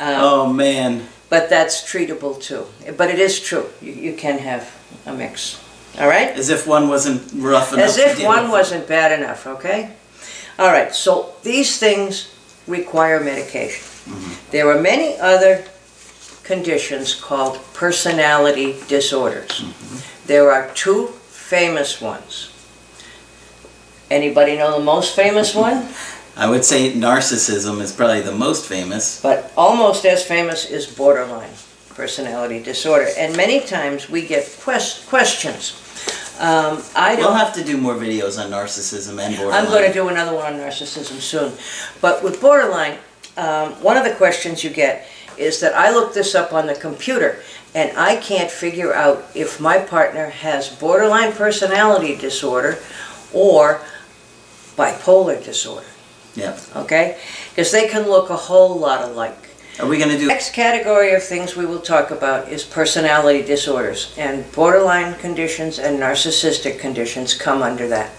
Um, 0.00 0.16
oh 0.18 0.52
man. 0.52 1.06
But 1.28 1.48
that's 1.48 1.82
treatable 1.82 2.40
too. 2.42 2.66
But 2.96 3.10
it 3.10 3.20
is 3.20 3.38
true. 3.38 3.70
You, 3.80 3.92
you 3.92 4.14
can 4.14 4.38
have 4.38 4.74
a 5.06 5.14
mix. 5.14 5.63
All 5.98 6.08
right? 6.08 6.28
As 6.30 6.50
if 6.50 6.66
one 6.66 6.88
wasn't 6.88 7.22
rough 7.34 7.72
enough. 7.72 7.86
As 7.86 7.96
to 7.96 8.02
if 8.08 8.18
deal 8.18 8.26
one 8.26 8.44
with. 8.44 8.52
wasn't 8.52 8.88
bad 8.88 9.18
enough, 9.18 9.46
okay? 9.46 9.94
All 10.58 10.68
right, 10.70 10.94
so 10.94 11.34
these 11.42 11.78
things 11.78 12.34
require 12.66 13.20
medication. 13.22 13.82
Mm-hmm. 13.84 14.50
There 14.50 14.68
are 14.70 14.80
many 14.80 15.16
other 15.18 15.64
conditions 16.42 17.14
called 17.14 17.58
personality 17.74 18.76
disorders. 18.88 19.48
Mm-hmm. 19.50 20.26
There 20.26 20.50
are 20.50 20.72
two 20.74 21.08
famous 21.28 22.00
ones. 22.00 22.50
Anybody 24.10 24.56
know 24.56 24.78
the 24.78 24.84
most 24.84 25.14
famous 25.14 25.54
one? 25.66 25.88
I 26.36 26.50
would 26.50 26.64
say 26.64 26.92
narcissism 26.92 27.80
is 27.80 27.92
probably 27.92 28.20
the 28.20 28.34
most 28.34 28.66
famous. 28.66 29.20
But 29.22 29.52
almost 29.56 30.04
as 30.04 30.24
famous 30.26 30.68
is 30.68 30.86
borderline 30.86 31.52
personality 31.90 32.60
disorder. 32.60 33.08
And 33.16 33.36
many 33.36 33.60
times 33.60 34.10
we 34.10 34.26
get 34.26 34.58
quest- 34.60 35.06
questions. 35.08 35.80
Um, 36.40 36.82
I 36.96 37.14
don't 37.14 37.26
We'll 37.26 37.34
have 37.34 37.54
to 37.54 37.64
do 37.64 37.76
more 37.76 37.94
videos 37.94 38.42
on 38.42 38.50
narcissism 38.50 39.20
and 39.20 39.36
borderline. 39.36 39.64
I'm 39.64 39.70
going 39.70 39.86
to 39.86 39.92
do 39.92 40.08
another 40.08 40.34
one 40.34 40.54
on 40.54 40.58
narcissism 40.58 41.20
soon. 41.20 41.52
But 42.00 42.24
with 42.24 42.40
borderline, 42.40 42.98
um, 43.36 43.72
one 43.82 43.96
of 43.96 44.04
the 44.04 44.14
questions 44.14 44.64
you 44.64 44.70
get 44.70 45.06
is 45.38 45.60
that 45.60 45.74
I 45.74 45.92
looked 45.92 46.14
this 46.14 46.34
up 46.34 46.52
on 46.52 46.66
the 46.66 46.74
computer 46.74 47.40
and 47.74 47.96
I 47.96 48.16
can't 48.16 48.50
figure 48.50 48.92
out 48.94 49.24
if 49.34 49.60
my 49.60 49.78
partner 49.78 50.30
has 50.30 50.68
borderline 50.68 51.32
personality 51.32 52.16
disorder 52.16 52.78
or 53.32 53.80
bipolar 54.76 55.42
disorder. 55.42 55.86
Yeah. 56.34 56.58
Okay? 56.74 57.18
Because 57.50 57.70
they 57.70 57.88
can 57.88 58.08
look 58.08 58.30
a 58.30 58.36
whole 58.36 58.76
lot 58.78 59.02
alike. 59.02 59.50
Are 59.80 59.86
we 59.86 59.98
going 59.98 60.10
to 60.10 60.18
do? 60.18 60.28
Next 60.28 60.52
category 60.52 61.14
of 61.14 61.22
things 61.22 61.56
we 61.56 61.66
will 61.66 61.80
talk 61.80 62.12
about 62.12 62.48
is 62.48 62.62
personality 62.62 63.42
disorders, 63.42 64.14
and 64.16 64.50
borderline 64.52 65.14
conditions 65.16 65.80
and 65.80 65.98
narcissistic 65.98 66.78
conditions 66.78 67.34
come 67.34 67.60
under 67.60 67.88
that. 67.88 68.12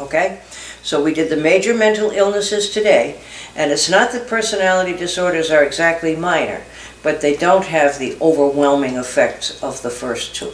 Okay? 0.00 0.40
So 0.82 1.02
we 1.02 1.14
did 1.14 1.30
the 1.30 1.36
major 1.36 1.74
mental 1.74 2.10
illnesses 2.10 2.70
today, 2.70 3.20
and 3.56 3.72
it's 3.72 3.88
not 3.88 4.12
that 4.12 4.28
personality 4.28 4.94
disorders 4.96 5.50
are 5.50 5.64
exactly 5.64 6.14
minor, 6.14 6.62
but 7.02 7.20
they 7.22 7.36
don't 7.36 7.64
have 7.64 7.98
the 7.98 8.16
overwhelming 8.20 8.96
effects 8.96 9.62
of 9.62 9.80
the 9.82 9.90
first 9.90 10.34
two. 10.34 10.52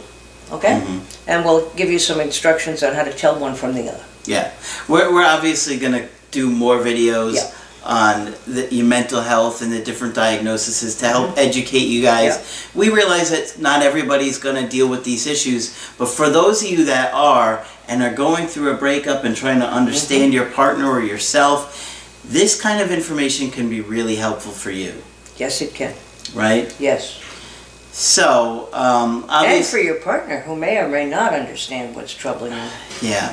Okay? 0.51 0.81
Mhm. 0.81 1.01
And 1.27 1.43
we'll 1.43 1.69
give 1.75 1.89
you 1.89 1.99
some 1.99 2.21
instructions 2.21 2.81
on 2.81 2.93
how 2.93 3.03
to 3.03 3.11
tell 3.13 3.35
one 3.35 3.55
from 3.55 3.73
the 3.73 3.89
other. 3.89 4.03
Yeah. 4.25 4.51
We're 4.87 5.11
we're 5.13 5.25
obviously 5.25 5.77
going 5.77 5.93
to 5.93 6.07
do 6.31 6.49
more 6.49 6.79
videos 6.79 7.35
Yeah. 7.35 7.51
On 7.85 8.33
the, 8.47 8.67
your 8.71 8.85
mental 8.85 9.21
health 9.21 9.61
and 9.61 9.71
the 9.71 9.81
different 9.81 10.15
diagnoses 10.15 10.95
to 10.97 11.07
help 11.07 11.37
educate 11.37 11.85
you 11.87 12.01
guys. 12.01 12.37
Mm-hmm. 12.37 12.79
Yeah. 12.79 12.79
We 12.89 12.89
realize 12.95 13.29
that 13.29 13.61
not 13.61 13.81
everybody's 13.83 14.39
going 14.39 14.61
to 14.61 14.67
deal 14.67 14.89
with 14.89 15.03
these 15.03 15.27
issues, 15.27 15.77
but 15.97 16.07
for 16.07 16.29
those 16.29 16.63
of 16.63 16.69
you 16.69 16.85
that 16.85 17.13
are 17.13 17.63
and 17.87 18.01
are 18.01 18.13
going 18.13 18.47
through 18.47 18.71
a 18.71 18.77
breakup 18.77 19.23
and 19.23 19.35
trying 19.35 19.59
to 19.59 19.67
understand 19.67 20.23
Mm-hmm. 20.23 20.33
your 20.33 20.45
partner 20.51 20.89
or 20.89 21.01
yourself, 21.01 22.21
this 22.25 22.59
kind 22.59 22.81
of 22.81 22.89
information 22.91 23.51
can 23.51 23.69
be 23.69 23.81
really 23.81 24.15
helpful 24.15 24.51
for 24.51 24.71
you, 24.71 24.93
Yes, 25.37 25.61
it 25.61 25.75
can. 25.75 25.93
right? 26.33 26.75
Yes. 26.79 27.21
So, 27.91 28.69
um, 28.73 29.25
And 29.29 29.63
for 29.63 29.77
your 29.77 29.95
partner 30.01 30.39
who 30.39 30.55
may 30.55 30.79
or 30.79 30.87
may 30.89 31.05
not 31.05 31.33
understand 31.33 31.95
what's 31.95 32.13
troubling 32.13 32.51
you. 32.53 32.69
Yeah. 33.01 33.31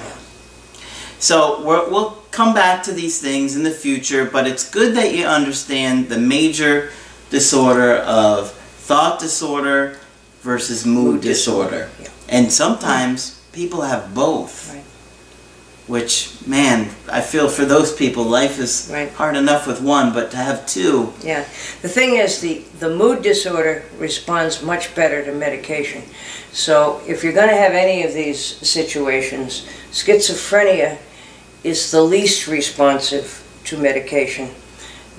So 1.19 1.65
we're, 1.65 1.89
we'll 1.91 2.22
come 2.33 2.55
back 2.55 2.83
to 2.85 2.93
these 2.93 3.21
things 3.21 3.55
in 3.57 3.63
the 3.63 3.71
future, 3.71 4.25
but 4.25 4.47
it's 4.47 4.69
good 4.69 4.97
that 4.97 5.15
you 5.15 5.25
understand 5.27 6.09
the 6.09 6.19
major 6.19 6.91
disorder 7.31 7.97
of 7.99 8.51
thought 8.51 9.21
disorder 9.21 9.99
versus 10.41 10.85
mood, 10.85 11.15
Mood 11.15 11.21
disorder. 11.23 11.87
disorder, 11.87 11.91
yeah. 12.03 12.09
And 12.29 12.53
sometimes 12.53 13.41
people 13.53 13.83
have 13.83 14.15
both. 14.15 14.73
Right. 14.73 14.83
Which, 15.89 16.31
man, 16.47 16.91
I 17.11 17.21
feel 17.21 17.49
for 17.49 17.65
those 17.65 17.93
people, 17.93 18.25
life 18.25 18.59
is 18.59 18.89
Right. 18.91 19.11
hard 19.13 19.37
enough 19.37 19.67
with 19.67 19.81
one, 19.83 20.13
but 20.13 20.31
to 20.31 20.37
have 20.37 20.65
two, 20.67 21.13
Yeah. 21.23 21.45
The 21.83 21.89
thing 21.89 22.17
is, 22.17 22.41
the, 22.41 22.63
the 22.79 22.89
mood 22.89 23.23
disorder 23.23 23.83
responds 23.99 24.63
much 24.63 24.95
better 24.95 25.25
to 25.25 25.33
medication. 25.33 26.03
So 26.53 27.01
if 27.07 27.23
you're 27.23 27.33
going 27.35 27.49
to 27.51 27.57
have 27.57 27.73
any 27.73 28.05
of 28.05 28.15
these 28.15 28.41
situations, 28.67 29.67
schizophrenia 29.93 30.99
is 31.65 31.91
the 31.91 32.03
least 32.03 32.47
responsive 32.49 33.43
to 33.65 33.79
medication. 33.79 34.51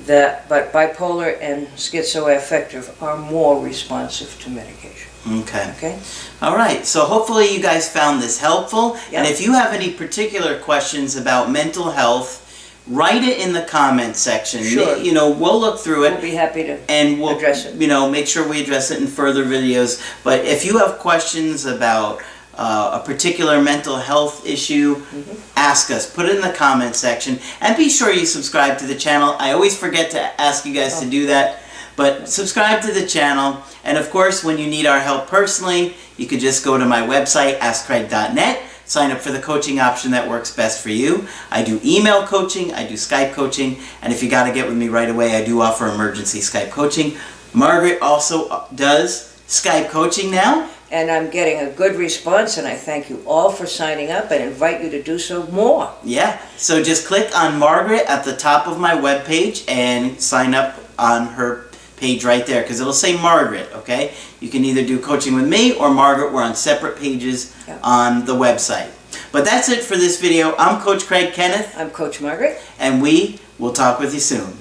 That, 0.05 0.49
but 0.49 0.73
bipolar 0.73 1.37
and 1.41 1.67
schizoaffective 1.77 3.01
are 3.01 3.15
more 3.17 3.63
responsive 3.63 4.37
to 4.41 4.49
medication. 4.49 5.09
okay. 5.27 5.71
Okay? 5.77 5.99
All 6.41 6.55
right, 6.57 6.85
so 6.85 7.05
hopefully 7.05 7.53
you 7.55 7.61
guys 7.61 7.89
found 7.89 8.21
this 8.21 8.37
helpful. 8.39 8.97
And 9.13 9.25
if 9.25 9.39
you 9.39 9.53
have 9.53 9.73
any 9.73 9.91
particular 9.91 10.59
questions 10.59 11.15
about 11.15 11.49
mental 11.51 11.91
health, 11.91 12.41
write 12.85 13.23
it 13.23 13.39
in 13.39 13.53
the 13.53 13.61
comment 13.61 14.17
section. 14.17 14.61
Sure. 14.63 14.97
You 14.97 15.13
know, 15.13 15.31
we'll 15.31 15.57
look 15.57 15.79
through 15.79 16.03
it. 16.05 16.11
We'll 16.13 16.21
be 16.21 16.31
happy 16.35 16.63
to. 16.63 16.77
and 16.91 17.21
we'll 17.21 17.37
address 17.37 17.65
it. 17.65 17.75
you 17.75 17.87
know 17.87 18.09
make 18.09 18.27
sure 18.27 18.45
we 18.45 18.61
address 18.61 18.91
it 18.91 18.99
in 18.99 19.07
further 19.07 19.45
videos. 19.45 20.03
But 20.23 20.43
if 20.43 20.65
you 20.65 20.79
have 20.79 20.99
questions 20.99 21.65
about 21.65 22.21
uh, 22.57 22.99
a 23.01 23.05
particular 23.05 23.61
mental 23.61 23.97
health 23.97 24.45
issue, 24.45 24.95
Mm-hmm. 24.95 25.33
ask 25.57 25.89
us. 25.91 26.11
Put 26.13 26.27
it 26.27 26.35
in 26.35 26.41
the 26.41 26.53
comment 26.53 26.95
section, 26.95 27.39
and 27.61 27.75
be 27.77 27.89
sure 27.89 28.11
you 28.11 28.25
subscribe 28.25 28.77
to 28.79 28.85
the 28.85 28.95
channel. 28.95 29.35
I 29.39 29.51
always 29.53 29.77
forget 29.77 30.11
to 30.11 30.41
ask 30.41 30.65
you 30.65 30.73
guys 30.73 30.99
to 30.99 31.07
Oh. 31.07 31.09
do 31.09 31.25
that. 31.27 31.59
But 31.95 32.27
subscribe 32.27 32.81
to 32.83 32.91
the 32.91 33.05
channel, 33.05 33.61
and 33.83 33.97
of 33.99 34.09
course, 34.09 34.43
when 34.43 34.57
you 34.57 34.65
need 34.67 34.85
our 34.87 34.99
help 34.99 35.27
personally, 35.27 35.95
you 36.17 36.25
can 36.25 36.39
just 36.39 36.65
go 36.65 36.77
to 36.77 36.85
my 36.85 37.01
website, 37.01 37.59
askcraig.net, 37.59 38.61
sign 38.85 39.11
up 39.11 39.19
for 39.19 39.31
the 39.31 39.39
coaching 39.39 39.79
option 39.79 40.09
that 40.11 40.27
works 40.27 40.49
best 40.55 40.81
for 40.81 40.89
you. 40.89 41.27
I 41.51 41.63
do 41.63 41.79
email 41.85 42.25
coaching, 42.25 42.73
I 42.73 42.87
do 42.87 42.95
Skype 42.95 43.33
coaching, 43.33 43.77
and 44.01 44.11
if 44.11 44.23
you 44.23 44.29
got 44.29 44.45
to 44.47 44.51
get 44.53 44.67
with 44.67 44.75
me 44.77 44.89
right 44.89 45.09
away, 45.09 45.35
I 45.35 45.45
do 45.45 45.61
offer 45.61 45.87
emergency 45.87 46.39
Skype 46.39 46.71
coaching. 46.71 47.15
Margaret 47.53 48.01
also 48.01 48.65
does 48.73 49.37
Skype 49.47 49.89
coaching 49.89 50.31
now. 50.31 50.69
And 50.93 51.09
I'm 51.09 51.31
getting 51.31 51.57
a 51.67 51.71
good 51.71 51.95
response, 51.95 52.57
and 52.59 52.67
I 52.67 52.75
thank 52.75 53.09
you 53.09 53.23
all 53.25 53.49
for 53.49 53.65
signing 53.65 54.11
up 54.11 54.29
and 54.29 54.43
invite 54.43 54.83
you 54.83 54.91
to 54.91 55.01
do 55.01 55.17
so 55.17 55.47
more. 55.47 55.91
Yeah, 56.03 56.39
so 56.55 56.83
just 56.83 57.07
click 57.07 57.35
on 57.35 57.57
Margaret 57.57 58.03
at 58.07 58.23
the 58.23 58.35
top 58.35 58.67
of 58.67 58.79
my 58.79 58.93
webpage 58.93 59.67
and 59.67 60.21
sign 60.21 60.53
up 60.53 60.75
on 60.99 61.25
her 61.29 61.65
page 61.97 62.23
right 62.23 62.45
there 62.45 62.61
because 62.61 62.79
it'll 62.79 62.93
say 62.93 63.19
Margaret, 63.19 63.69
okay? 63.73 64.13
You 64.39 64.49
can 64.49 64.63
either 64.63 64.85
do 64.85 64.99
coaching 64.99 65.33
with 65.33 65.47
me 65.47 65.73
or 65.75 65.89
Margaret. 65.91 66.31
We're 66.31 66.43
on 66.43 66.53
separate 66.55 66.99
pages 66.99 67.55
Yeah. 67.67 67.79
on 67.81 68.25
the 68.25 68.35
website. 68.35 68.89
But 69.31 69.45
that's 69.45 69.69
it 69.69 69.83
for 69.83 69.97
this 69.97 70.21
video. 70.21 70.55
I'm 70.59 70.79
Coach 70.79 71.07
Craig 71.07 71.33
Kenneth, 71.33 71.73
I'm 71.75 71.89
Coach 71.89 72.21
Margaret. 72.21 72.61
and 72.77 73.01
we 73.01 73.39
will 73.57 73.73
talk 73.73 73.99
with 73.99 74.13
you 74.13 74.19
soon. 74.19 74.57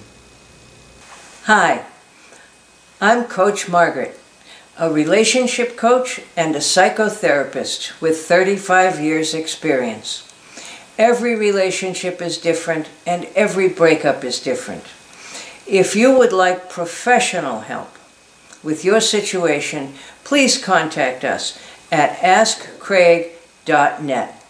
Hi, 1.45 1.83
I'm 3.03 3.25
Coach 3.25 3.69
Margaret, 3.69 4.19
a 4.83 4.91
relationship 4.91 5.77
coach 5.77 6.21
and 6.37 6.57
a 6.57 6.59
psychotherapist 6.59 8.01
with 8.01 8.19
35 8.19 8.99
years' 8.99 9.33
experience. 9.33 10.29
Every 10.99 11.37
relationship 11.37 12.21
is 12.21 12.37
different 12.37 12.89
and 13.07 13.29
every 13.37 13.69
breakup 13.69 14.25
is 14.25 14.41
different. 14.41 14.83
If 15.69 15.95
you 15.95 16.19
would 16.19 16.33
like 16.33 16.69
professional 16.69 17.61
help 17.61 17.97
with 18.65 18.85
your 18.85 19.01
situation, 19.01 19.95
please 20.25 20.59
contact 20.59 21.23
us 21.23 21.57
at 21.93 22.17
askcraig.net. 22.17 24.42